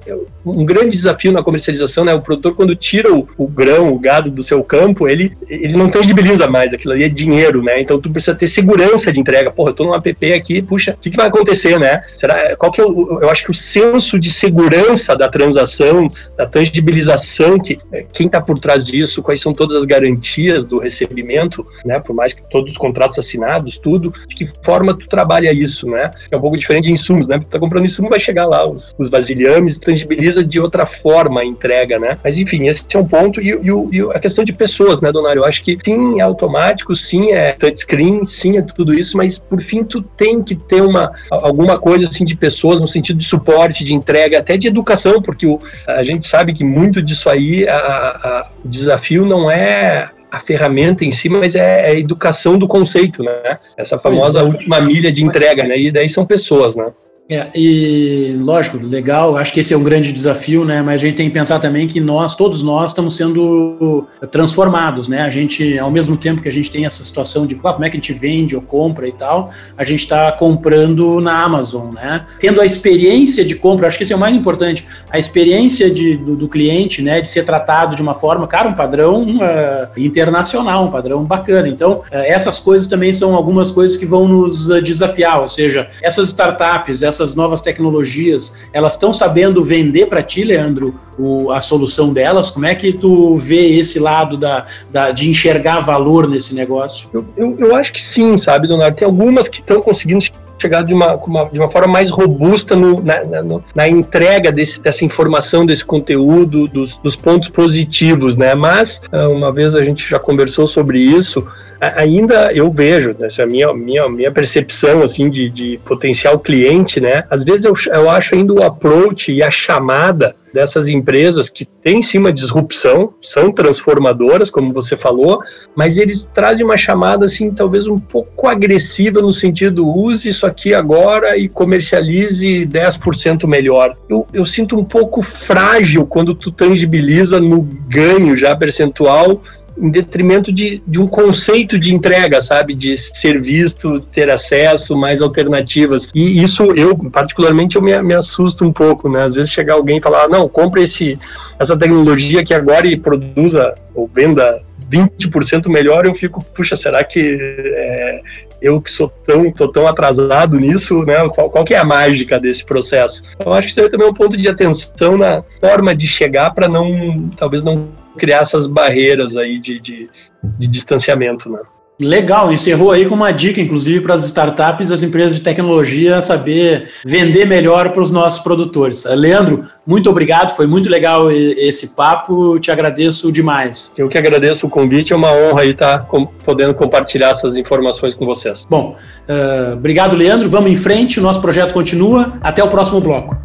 um 0.44 0.64
grande 0.64 0.96
desafio 0.96 1.32
na 1.32 1.42
comercialização, 1.42 2.04
né? 2.04 2.14
O 2.14 2.20
produtor 2.20 2.54
quando 2.54 2.76
tira 2.76 3.12
o, 3.12 3.28
o, 3.36 3.48
grão, 3.48 3.92
o 3.92 3.98
gado 3.98 4.30
do 4.30 4.44
seu 4.44 4.62
campo, 4.62 5.08
ele, 5.08 5.36
ele 5.48 5.76
não 5.76 5.88
tangibiliza 5.88 6.48
mais, 6.48 6.72
aquilo 6.72 6.92
ali 6.92 7.04
é 7.04 7.08
dinheiro, 7.08 7.62
né? 7.62 7.80
Então 7.80 8.00
tu 8.00 8.10
precisa 8.10 8.34
ter 8.34 8.48
segurança 8.48 9.12
de 9.12 9.20
entrega. 9.20 9.50
Porra, 9.50 9.70
eu 9.70 9.74
tô 9.74 9.84
num 9.84 9.94
app 9.94 10.32
aqui, 10.32 10.62
puxa, 10.62 10.92
o 10.92 11.02
que, 11.02 11.10
que 11.10 11.16
vai 11.16 11.26
acontecer, 11.26 11.78
né? 11.78 12.02
Será, 12.18 12.56
qual 12.56 12.70
que 12.70 12.80
é 12.80 12.84
o, 12.84 13.20
eu 13.22 13.30
acho 13.30 13.44
que 13.44 13.50
o 13.50 13.54
senso 13.54 14.18
de 14.18 14.30
segurança 14.38 15.16
da 15.16 15.23
transação, 15.28 16.10
da 16.36 16.46
tangibilização, 16.46 17.58
que 17.58 17.78
é, 17.92 18.04
quem 18.12 18.26
está 18.26 18.40
por 18.40 18.58
trás 18.58 18.84
disso, 18.84 19.22
quais 19.22 19.40
são 19.40 19.52
todas 19.52 19.76
as 19.76 19.86
garantias 19.86 20.64
do 20.64 20.78
recebimento, 20.78 21.66
né? 21.84 22.00
Por 22.00 22.14
mais 22.14 22.32
que 22.32 22.42
todos 22.50 22.72
os 22.72 22.78
contratos 22.78 23.18
assinados, 23.18 23.78
tudo, 23.78 24.12
de 24.28 24.34
que 24.34 24.48
forma 24.64 24.94
tu 24.94 25.06
trabalha 25.06 25.52
isso, 25.52 25.86
né? 25.86 26.10
É 26.30 26.36
um 26.36 26.40
pouco 26.40 26.58
diferente 26.58 26.88
de 26.88 26.94
insumos, 26.94 27.28
né? 27.28 27.38
Tu 27.38 27.46
tá 27.46 27.58
comprando 27.58 27.86
insumo, 27.86 28.08
vai 28.08 28.20
chegar 28.20 28.46
lá 28.46 28.66
os, 28.66 28.94
os 28.98 29.10
vasilhames, 29.10 29.78
tangibiliza 29.78 30.44
de 30.44 30.60
outra 30.60 30.86
forma 30.86 31.40
a 31.40 31.44
entrega, 31.44 31.98
né? 31.98 32.18
Mas 32.22 32.36
enfim, 32.38 32.68
esse 32.68 32.84
é 32.94 32.98
um 32.98 33.06
ponto. 33.06 33.40
E, 33.40 33.50
e, 33.50 33.96
e 33.96 34.00
a 34.12 34.18
questão 34.18 34.44
de 34.44 34.52
pessoas, 34.52 35.00
né, 35.00 35.10
Donário? 35.12 35.40
Eu 35.40 35.44
acho 35.44 35.62
que 35.62 35.78
sim, 35.84 36.20
é 36.20 36.22
automático, 36.22 36.96
sim, 36.96 37.32
é 37.32 37.52
touchscreen, 37.52 38.26
sim, 38.40 38.56
é 38.56 38.62
tudo 38.62 38.94
isso, 38.94 39.16
mas 39.16 39.38
por 39.38 39.60
fim 39.62 39.82
tu 39.84 40.02
tem 40.02 40.42
que 40.42 40.54
ter 40.54 40.82
uma, 40.82 41.12
alguma 41.30 41.78
coisa 41.78 42.06
assim 42.06 42.24
de 42.24 42.36
pessoas 42.36 42.80
no 42.80 42.88
sentido 42.88 43.18
de 43.18 43.26
suporte, 43.26 43.84
de 43.84 43.94
entrega, 43.94 44.38
até 44.38 44.56
de 44.56 44.68
educação, 44.68 45.13
porque 45.20 45.46
o, 45.46 45.60
a 45.86 46.02
gente 46.02 46.28
sabe 46.28 46.52
que 46.52 46.64
muito 46.64 47.02
disso 47.02 47.28
aí, 47.28 47.68
a, 47.68 47.76
a, 47.76 48.48
o 48.64 48.68
desafio 48.68 49.24
não 49.24 49.50
é 49.50 50.06
a 50.30 50.40
ferramenta 50.40 51.04
em 51.04 51.12
si, 51.12 51.28
mas 51.28 51.54
é 51.54 51.86
a 51.86 51.94
educação 51.94 52.58
do 52.58 52.66
conceito, 52.66 53.22
né? 53.22 53.58
Essa 53.76 53.98
famosa 53.98 54.40
é. 54.40 54.42
última 54.42 54.80
milha 54.80 55.12
de 55.12 55.22
entrega, 55.22 55.62
né? 55.62 55.78
E 55.78 55.92
daí 55.92 56.08
são 56.10 56.26
pessoas, 56.26 56.74
né? 56.74 56.90
É, 57.26 57.48
e 57.54 58.32
lógico, 58.38 58.76
legal, 58.76 59.38
acho 59.38 59.50
que 59.50 59.60
esse 59.60 59.72
é 59.72 59.76
um 59.76 59.82
grande 59.82 60.12
desafio, 60.12 60.62
né? 60.62 60.82
Mas 60.82 60.96
a 60.96 61.06
gente 61.06 61.16
tem 61.16 61.26
que 61.26 61.32
pensar 61.32 61.58
também 61.58 61.86
que 61.86 61.98
nós, 61.98 62.36
todos 62.36 62.62
nós, 62.62 62.90
estamos 62.90 63.16
sendo 63.16 64.06
transformados, 64.30 65.08
né? 65.08 65.22
A 65.22 65.30
gente, 65.30 65.78
ao 65.78 65.90
mesmo 65.90 66.18
tempo 66.18 66.42
que 66.42 66.48
a 66.50 66.52
gente 66.52 66.70
tem 66.70 66.84
essa 66.84 67.02
situação 67.02 67.46
de 67.46 67.58
ah, 67.64 67.72
como 67.72 67.84
é 67.84 67.88
que 67.88 67.96
a 67.96 68.00
gente 68.00 68.12
vende 68.12 68.54
ou 68.54 68.60
compra 68.60 69.08
e 69.08 69.12
tal, 69.12 69.48
a 69.76 69.84
gente 69.84 70.00
está 70.00 70.32
comprando 70.32 71.18
na 71.18 71.42
Amazon, 71.42 71.94
né? 71.94 72.26
Tendo 72.38 72.60
a 72.60 72.66
experiência 72.66 73.42
de 73.42 73.54
compra, 73.54 73.86
acho 73.86 73.96
que 73.96 74.04
isso 74.04 74.12
é 74.12 74.16
o 74.16 74.18
mais 74.18 74.36
importante, 74.36 74.86
a 75.10 75.18
experiência 75.18 75.90
de, 75.90 76.18
do, 76.18 76.36
do 76.36 76.46
cliente, 76.46 77.00
né? 77.00 77.22
De 77.22 77.30
ser 77.30 77.44
tratado 77.44 77.96
de 77.96 78.02
uma 78.02 78.12
forma, 78.12 78.46
cara, 78.46 78.68
um 78.68 78.74
padrão 78.74 79.36
uh, 79.36 79.88
internacional, 79.96 80.84
um 80.84 80.90
padrão 80.90 81.24
bacana. 81.24 81.68
Então, 81.68 82.02
uh, 82.02 82.04
essas 82.10 82.60
coisas 82.60 82.86
também 82.86 83.14
são 83.14 83.34
algumas 83.34 83.70
coisas 83.70 83.96
que 83.96 84.04
vão 84.04 84.28
nos 84.28 84.68
uh, 84.68 84.82
desafiar, 84.82 85.40
ou 85.40 85.48
seja, 85.48 85.88
essas 86.02 86.26
startups, 86.26 87.02
novas 87.34 87.60
tecnologias, 87.60 88.66
elas 88.72 88.94
estão 88.94 89.12
sabendo 89.12 89.62
vender 89.62 90.06
para 90.06 90.22
ti, 90.22 90.44
Leandro, 90.44 90.98
o, 91.18 91.50
a 91.50 91.60
solução 91.60 92.12
delas? 92.12 92.50
Como 92.50 92.66
é 92.66 92.74
que 92.74 92.92
tu 92.92 93.36
vê 93.36 93.78
esse 93.78 93.98
lado 93.98 94.36
da, 94.36 94.66
da 94.90 95.10
de 95.10 95.28
enxergar 95.28 95.80
valor 95.80 96.28
nesse 96.28 96.54
negócio? 96.54 97.08
Eu, 97.12 97.24
eu, 97.36 97.56
eu 97.58 97.76
acho 97.76 97.92
que 97.92 98.00
sim, 98.14 98.38
sabe, 98.42 98.66
Leonardo? 98.66 98.96
Tem 98.96 99.06
algumas 99.06 99.48
que 99.48 99.60
estão 99.60 99.80
conseguindo 99.80 100.24
chegar 100.58 100.82
de 100.82 100.92
uma, 100.92 101.16
uma, 101.16 101.44
de 101.46 101.58
uma 101.58 101.70
forma 101.70 101.92
mais 101.92 102.10
robusta 102.10 102.76
no, 102.76 103.02
na, 103.02 103.24
na, 103.24 103.60
na, 103.74 103.88
entrega 103.88 104.50
desse, 104.52 104.80
dessa 104.80 105.04
informação, 105.04 105.66
desse 105.66 105.84
conteúdo, 105.84 106.68
dos, 106.68 106.96
dos 107.02 107.16
pontos 107.16 107.48
positivos, 107.48 108.36
né? 108.36 108.54
Mas, 108.54 109.00
ah, 109.12 109.28
uma 109.28 109.52
vez 109.52 109.74
a 109.74 109.82
gente 109.82 110.08
já 110.08 110.18
conversou 110.18 110.68
sobre 110.68 110.98
isso, 110.98 111.44
ainda 111.80 112.52
eu 112.52 112.70
vejo, 112.70 113.14
essa 113.20 113.42
é 113.42 113.44
a 113.44 113.48
minha, 113.48 113.72
minha, 113.74 114.08
minha 114.08 114.30
percepção 114.30 115.02
assim 115.02 115.28
de, 115.28 115.50
de 115.50 115.78
potencial 115.84 116.38
cliente, 116.38 117.00
né? 117.00 117.24
Às 117.30 117.44
vezes 117.44 117.64
eu, 117.64 117.74
eu 117.92 118.08
acho 118.10 118.34
ainda 118.34 118.52
o 118.52 118.62
approach 118.62 119.30
e 119.30 119.42
a 119.42 119.50
chamada 119.50 120.34
dessas 120.54 120.86
empresas 120.86 121.50
que 121.50 121.64
têm 121.64 122.00
sim 122.04 122.18
uma 122.18 122.32
disrupção, 122.32 123.12
são 123.20 123.50
transformadoras, 123.50 124.48
como 124.48 124.72
você 124.72 124.96
falou, 124.96 125.40
mas 125.74 125.96
eles 125.96 126.24
trazem 126.32 126.64
uma 126.64 126.78
chamada 126.78 127.26
assim, 127.26 127.50
talvez 127.50 127.88
um 127.88 127.98
pouco 127.98 128.46
agressiva 128.46 129.20
no 129.20 129.34
sentido 129.34 129.84
use 129.84 130.28
isso 130.28 130.46
aqui 130.46 130.72
agora 130.72 131.36
e 131.36 131.48
comercialize 131.48 132.66
10% 132.66 133.48
melhor. 133.48 133.96
Eu, 134.08 134.24
eu 134.32 134.46
sinto 134.46 134.78
um 134.78 134.84
pouco 134.84 135.24
frágil 135.48 136.06
quando 136.06 136.36
tu 136.36 136.52
tangibiliza 136.52 137.40
no 137.40 137.60
ganho 137.60 138.36
já 138.38 138.54
percentual 138.54 139.42
em 139.76 139.90
detrimento 139.90 140.52
de, 140.52 140.82
de 140.86 140.98
um 140.98 141.06
conceito 141.06 141.78
de 141.78 141.92
entrega, 141.92 142.42
sabe? 142.42 142.74
De 142.74 142.96
ser 143.20 143.40
visto, 143.40 144.00
ter 144.00 144.32
acesso, 144.32 144.96
mais 144.96 145.20
alternativas. 145.20 146.08
E 146.14 146.42
isso, 146.42 146.62
eu, 146.76 146.96
particularmente, 147.10 147.76
eu 147.76 147.82
me, 147.82 148.00
me 148.02 148.14
assusto 148.14 148.64
um 148.64 148.72
pouco, 148.72 149.08
né? 149.08 149.24
Às 149.24 149.34
vezes 149.34 149.50
chegar 149.50 149.74
alguém 149.74 149.98
e 149.98 150.02
falar, 150.02 150.24
ah, 150.24 150.28
não, 150.28 150.48
compre 150.48 150.84
esse, 150.84 151.18
essa 151.58 151.76
tecnologia 151.76 152.44
que 152.44 152.54
agora 152.54 152.84
produza 152.98 153.74
ou 153.94 154.08
venda 154.12 154.60
20% 154.90 155.68
melhor, 155.68 156.06
eu 156.06 156.14
fico, 156.14 156.44
puxa, 156.54 156.76
será 156.76 157.02
que 157.02 157.38
é, 157.40 158.20
eu 158.64 158.80
que 158.80 158.90
sou 158.90 159.08
tão, 159.26 159.52
tô 159.52 159.68
tão 159.68 159.86
atrasado 159.86 160.58
nisso, 160.58 161.04
né? 161.04 161.18
Qual, 161.34 161.50
qual 161.50 161.64
que 161.66 161.74
é 161.74 161.78
a 161.78 161.84
mágica 161.84 162.40
desse 162.40 162.64
processo? 162.64 163.22
Eu 163.44 163.52
acho 163.52 163.66
que 163.66 163.72
isso 163.72 163.80
aí 163.82 163.90
também 163.90 164.06
é 164.06 164.10
um 164.10 164.14
ponto 164.14 164.38
de 164.38 164.48
atenção 164.48 165.18
na 165.18 165.44
forma 165.60 165.94
de 165.94 166.06
chegar 166.06 166.50
para 166.54 166.66
não, 166.66 167.28
talvez 167.36 167.62
não 167.62 167.90
criar 168.16 168.44
essas 168.44 168.66
barreiras 168.66 169.36
aí 169.36 169.60
de, 169.60 169.78
de, 169.78 170.08
de 170.42 170.66
distanciamento, 170.66 171.50
né? 171.50 171.60
Legal, 171.98 172.52
encerrou 172.52 172.90
aí 172.90 173.06
com 173.06 173.14
uma 173.14 173.30
dica, 173.30 173.60
inclusive, 173.60 174.00
para 174.00 174.14
as 174.14 174.24
startups 174.24 174.90
e 174.90 174.94
as 174.94 175.02
empresas 175.04 175.36
de 175.36 175.40
tecnologia 175.40 176.20
saber 176.20 176.90
vender 177.06 177.44
melhor 177.44 177.90
para 177.90 178.02
os 178.02 178.10
nossos 178.10 178.40
produtores. 178.40 179.04
Leandro, 179.04 179.62
muito 179.86 180.10
obrigado, 180.10 180.56
foi 180.56 180.66
muito 180.66 180.90
legal 180.90 181.30
esse 181.30 181.94
papo, 181.94 182.58
te 182.58 182.72
agradeço 182.72 183.30
demais. 183.30 183.92
Eu 183.96 184.08
que 184.08 184.18
agradeço 184.18 184.66
o 184.66 184.70
convite, 184.70 185.12
é 185.12 185.16
uma 185.16 185.30
honra 185.30 185.60
aí 185.60 185.70
estar 185.70 186.00
tá 186.00 186.26
podendo 186.44 186.74
compartilhar 186.74 187.30
essas 187.30 187.56
informações 187.56 188.12
com 188.16 188.26
vocês. 188.26 188.66
Bom, 188.68 188.96
uh, 189.28 189.74
obrigado, 189.74 190.16
Leandro, 190.16 190.48
vamos 190.48 190.72
em 190.72 190.76
frente, 190.76 191.20
o 191.20 191.22
nosso 191.22 191.40
projeto 191.40 191.72
continua, 191.72 192.38
até 192.40 192.62
o 192.64 192.68
próximo 192.68 193.00
bloco. 193.00 193.36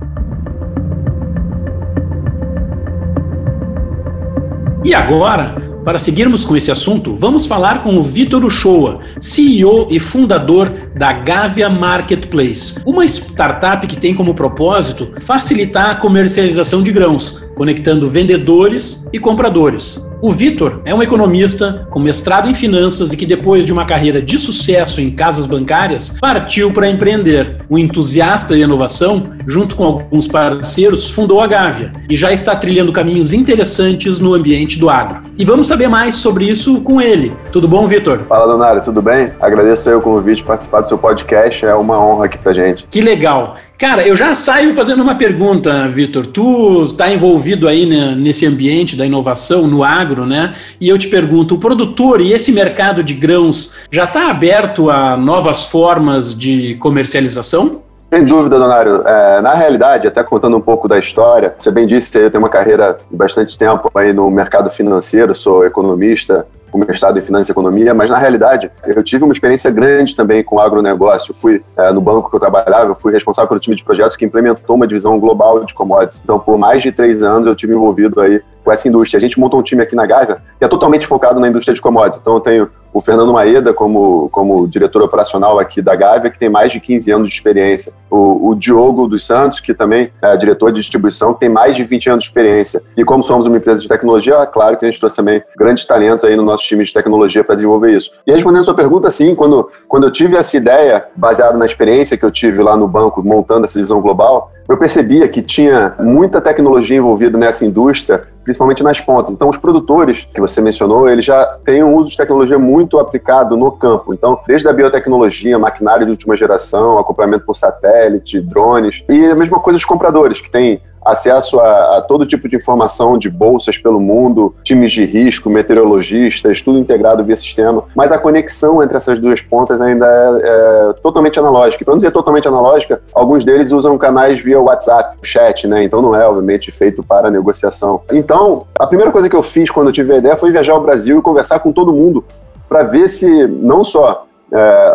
E 4.84 4.96
agora, 4.96 5.69
para 5.90 5.98
seguirmos 5.98 6.46
com 6.46 6.56
esse 6.56 6.70
assunto, 6.70 7.16
vamos 7.16 7.48
falar 7.48 7.82
com 7.82 7.98
o 7.98 8.04
Vitor 8.04 8.46
Uchoa, 8.46 9.00
CEO 9.20 9.88
e 9.90 10.00
fundador 10.00 10.72
da 10.96 11.12
Gavia 11.12 11.68
Marketplace, 11.68 12.76
uma 12.86 13.04
startup 13.06 13.88
que 13.88 13.98
tem 13.98 14.14
como 14.14 14.36
propósito 14.36 15.12
facilitar 15.20 15.90
a 15.90 15.96
comercialização 15.96 16.84
de 16.84 16.92
grãos, 16.92 17.44
conectando 17.60 18.08
vendedores 18.08 19.06
e 19.12 19.20
compradores. 19.20 20.10
O 20.22 20.30
Vitor 20.30 20.82
é 20.86 20.96
um 20.96 21.04
economista 21.04 21.86
com 21.90 22.00
mestrado 22.00 22.50
em 22.50 22.54
finanças 22.54 23.12
e 23.12 23.18
que, 23.18 23.26
depois 23.26 23.66
de 23.66 23.74
uma 23.74 23.84
carreira 23.84 24.22
de 24.22 24.40
sucesso 24.40 25.02
em 25.02 25.12
casas 25.12 25.46
bancárias, 25.46 26.16
partiu 26.22 26.72
para 26.72 26.90
empreender. 26.90 27.58
Um 27.70 27.78
entusiasta 27.78 28.56
de 28.56 28.62
inovação, 28.62 29.32
junto 29.46 29.76
com 29.76 29.84
alguns 29.84 30.26
parceiros, 30.26 31.12
fundou 31.12 31.42
a 31.42 31.48
Gávea 31.48 31.92
e 32.10 32.16
já 32.16 32.32
está 32.32 32.56
trilhando 32.56 32.94
caminhos 32.94 33.34
interessantes 33.34 34.22
no 34.22 34.34
ambiente 34.34 34.80
do 34.80 34.90
agro. 34.90 35.24
E 35.38 35.44
vamos 35.44 35.68
saber 35.68 35.90
mais 35.90 36.16
sobre 36.16 36.46
isso 36.46 36.80
com 36.82 37.02
ele. 37.02 37.34
Tudo 37.52 37.68
bom, 37.68 37.86
Vitor? 37.86 38.20
Fala, 38.30 38.48
Donário, 38.48 38.82
tudo 38.82 39.02
bem? 39.02 39.32
Agradeço 39.42 39.90
aí 39.90 39.96
o 39.96 40.02
convite, 40.02 40.44
participar 40.44 40.80
do 40.80 40.88
seu 40.88 40.98
podcast, 40.98 41.66
é 41.66 41.76
uma 41.76 42.02
honra 42.02 42.26
aqui 42.26 42.38
pra 42.38 42.54
gente. 42.54 42.86
Que 42.90 43.02
legal. 43.02 43.58
Cara, 43.80 44.06
eu 44.06 44.14
já 44.14 44.36
saio 44.36 44.74
fazendo 44.74 45.02
uma 45.02 45.16
pergunta, 45.16 45.88
Vitor. 45.88 46.28
Tu 46.28 46.84
está 46.84 47.10
envolvido 47.10 47.66
aí 47.66 47.86
né, 47.86 48.14
nesse 48.14 48.46
ambiente 48.46 48.98
da 48.98 49.06
inovação, 49.06 49.68
no 49.68 49.86
agro, 49.86 50.26
né? 50.26 50.54
E 50.82 50.90
eu 50.90 50.98
te 50.98 51.08
pergunto, 51.08 51.56
o 51.56 51.58
produtor 51.58 52.20
e 52.20 52.34
esse 52.34 52.52
mercado 52.52 53.02
de 53.02 53.14
grãos 53.14 53.76
já 53.90 54.04
está 54.04 54.30
aberto 54.30 54.90
a 54.90 55.16
novas 55.16 55.68
formas 55.68 56.38
de 56.38 56.76
comercialização? 56.76 57.82
Sem 58.14 58.26
dúvida, 58.26 58.60
Donário. 58.60 59.02
É, 59.08 59.40
na 59.40 59.54
realidade, 59.54 60.08
até 60.08 60.24
contando 60.24 60.58
um 60.58 60.62
pouco 60.62 60.86
da 60.86 61.00
história, 61.00 61.56
você 61.58 61.72
bem 61.72 61.88
disse, 61.88 62.18
eu 62.18 62.30
tenho 62.30 62.44
uma 62.44 62.50
carreira 62.50 62.98
de 63.10 63.16
bastante 63.16 63.58
tempo 63.58 63.90
aí 63.96 64.12
no 64.12 64.30
mercado 64.30 64.70
financeiro, 64.70 65.34
sou 65.34 65.64
economista, 65.64 66.46
com 66.70 66.78
mestrado 66.78 67.18
em 67.18 67.22
Finanças 67.22 67.50
e 67.50 67.52
Economia, 67.52 67.94
mas 67.94 68.10
na 68.10 68.18
realidade 68.18 68.72
eu 68.86 69.04
tive 69.04 69.24
uma 69.24 69.34
experiência 69.34 69.70
grande 69.72 70.16
também 70.16 70.44
com 70.44 70.58
o 70.58 70.60
agronegócio. 70.60 71.34
fui 71.34 71.62
é, 71.78 71.92
no 71.92 72.02
banco 72.02 72.30
que 72.30 72.36
eu 72.36 72.40
trabalhava, 72.40 72.92
eu 72.92 72.96
fui 72.96 73.12
responsável 73.12 73.48
pelo 73.48 73.60
time 73.60 73.76
de 73.76 73.84
projetos 73.84 74.16
que 74.16 74.26
implementou 74.26 74.76
uma 74.76 74.88
divisão 74.88 75.20
global 75.20 75.64
de 75.64 75.74
commodities. 75.74 76.22
Então, 76.24 76.40
por 76.40 76.58
mais 76.58 76.82
de 76.82 76.92
três 76.92 77.24
anos 77.24 77.48
eu 77.48 77.56
tive 77.56 77.74
envolvido 77.74 78.20
aí 78.22 78.42
com 78.64 78.72
essa 78.72 78.88
indústria. 78.88 79.18
A 79.18 79.22
gente 79.22 79.40
montou 79.40 79.60
um 79.60 79.64
time 79.64 79.82
aqui 79.82 79.96
na 79.96 80.06
Gávea 80.06 80.38
que 80.58 80.66
é 80.66 80.68
totalmente 80.68 81.08
focado 81.08 81.40
na 81.40 81.48
indústria 81.48 81.74
de 81.74 81.82
commodities. 81.82 82.22
Então, 82.22 82.36
eu 82.36 82.40
tenho 82.40 82.70
o 82.94 83.02
Fernando 83.02 83.34
Maeda 83.34 83.74
como, 83.74 84.30
como 84.30 84.68
diretor 84.68 85.02
operacional 85.02 85.60
aqui 85.60 85.82
da 85.82 85.96
Gávea, 85.96 86.32
que 86.32 86.40
tem 86.40 86.50
mais 86.50 86.72
de 86.72 86.80
15 86.80 87.12
anos 87.12 87.30
de 87.30 87.36
experiência. 87.36 87.94
O, 88.10 88.50
o 88.50 88.56
Diogo 88.56 89.08
dos 89.08 89.26
Santos, 89.26 89.60
que 89.60 89.74
também 89.74 90.12
é 90.22 90.36
diretor 90.38 90.72
de 90.72 90.80
distribuição, 90.80 91.34
que 91.34 91.42
tem 91.42 91.50
mais 91.50 91.76
de 91.76 91.84
20 91.84 92.10
anos 92.10 92.24
de 92.24 92.30
experiência. 92.30 92.82
E 92.98 93.04
como 93.04 93.24
somos 93.24 93.46
uma 93.46 93.58
empresa 93.58 93.82
de 93.82 93.88
tecnologia, 93.88 94.36
é 94.36 94.46
claro 94.46 94.78
que 94.78 94.86
a 94.86 94.90
gente 94.90 95.00
trouxe 95.00 95.16
também 95.16 95.42
grandes 95.58 95.86
talentos 95.86 96.26
aí 96.26 96.36
no 96.36 96.44
nosso 96.44 96.64
time 96.66 96.84
de 96.84 96.94
tecnologia 96.94 97.44
para 97.44 97.56
desenvolver 97.56 97.92
isso. 97.92 98.12
E 98.26 98.32
respondendo 98.32 98.62
a 98.62 98.66
sua 98.66 98.74
pergunta, 98.74 99.10
sim, 99.10 99.36
quando, 99.36 99.70
quando 99.88 100.06
eu 100.06 100.12
tive 100.12 100.36
essa 100.36 100.58
ideia, 100.58 101.06
baseada 101.16 101.58
na 101.58 101.66
experiência 101.66 102.18
que 102.18 102.26
eu 102.26 102.32
tive 102.32 102.62
lá 102.64 102.76
no 102.76 102.88
banco 102.88 103.24
montando 103.24 103.66
essa 103.66 103.76
divisão 103.76 104.02
global, 104.02 104.52
eu 104.70 104.78
percebia 104.78 105.28
que 105.28 105.42
tinha 105.42 105.96
muita 106.00 106.40
tecnologia 106.40 106.96
envolvida 106.96 107.38
nessa 107.38 107.66
indústria, 107.66 108.28
principalmente 108.44 108.84
nas 108.84 109.00
pontas. 109.00 109.34
Então, 109.34 109.50
os 109.50 109.58
produtores 109.58 110.26
que 110.26 110.40
você 110.40 110.62
mencionou, 110.62 111.10
eles 111.10 111.26
já 111.26 111.46
têm 111.64 111.84
um 111.84 111.96
uso 111.96 112.10
de 112.10 112.18
tecnologia 112.18 112.58
muito 112.58 113.00
aplicado 113.00 113.56
no 113.56 113.72
campo. 113.72 114.14
Então, 114.14 114.40
desde 114.48 114.68
a 114.68 114.74
biotecnologia, 114.74 115.58
maquinário 115.60 116.06
de 116.06 116.12
última 116.12 116.36
geração, 116.36 116.98
acompanhamento 116.98 117.46
por 117.46 117.56
satélite, 117.56 118.42
drones, 118.42 119.04
e 119.10 119.26
a 119.26 119.36
mesma 119.36 119.60
coisa 119.60 119.78
os 119.78 119.86
compradores, 119.86 120.42
que 120.42 120.50
têm 120.50 120.82
acesso 121.04 121.60
a, 121.60 121.98
a, 121.98 122.02
todo 122.02 122.26
tipo 122.26 122.48
de 122.48 122.56
informação 122.56 123.18
de 123.18 123.30
bolsas 123.30 123.78
pelo 123.78 124.00
mundo, 124.00 124.56
times 124.64 124.92
de 124.92 125.06
risco, 125.06 125.50
meteorologistas, 125.50 126.62
tudo 126.62 126.80
integrado 126.80 127.24
via 127.24 127.36
sistema. 127.36 127.84
Mas 127.96 128.12
a 128.12 128.18
conexão 128.18 128.84
entre 128.84 128.98
essas 128.98 129.20
duas 129.20 129.42
pontas 129.42 129.82
ainda 129.82 130.06
é, 130.06 130.90
é 130.90 130.94
totalmente 131.02 131.40
analógica. 131.40 131.84
Para 131.84 131.94
não 131.94 131.98
dizer 131.98 132.12
totalmente 132.12 132.48
analógica, 132.48 133.02
alguns 133.14 133.46
deles 133.46 133.72
usam 133.72 133.98
canais 133.98 134.40
via 134.40 134.60
WhatsApp, 134.60 135.18
chat, 135.24 135.68
né? 135.68 135.84
Então 135.84 136.02
não 136.02 136.16
é, 136.16 136.28
obviamente, 136.28 136.72
feito 136.72 137.04
para 137.04 137.32
negociação. 137.32 138.02
Então, 138.12 138.66
a 138.78 138.88
primeira 138.88 139.12
coisa 139.12 139.30
que 139.30 139.36
eu 139.36 139.44
fiz 139.44 139.72
quando 139.72 139.88
eu 139.88 139.94
tive 139.94 140.14
a 140.14 140.18
ideia 140.18 140.38
foi 140.38 140.52
viajar 140.52 140.74
ao 140.74 140.82
Brasil 140.82 141.20
e 141.20 141.22
conversar 141.22 141.60
com 141.60 141.72
todo 141.72 141.94
mundo 141.94 142.24
para 142.68 142.84
ver 142.84 143.08
se 143.08 143.48
não 143.48 143.84
só 143.84 144.28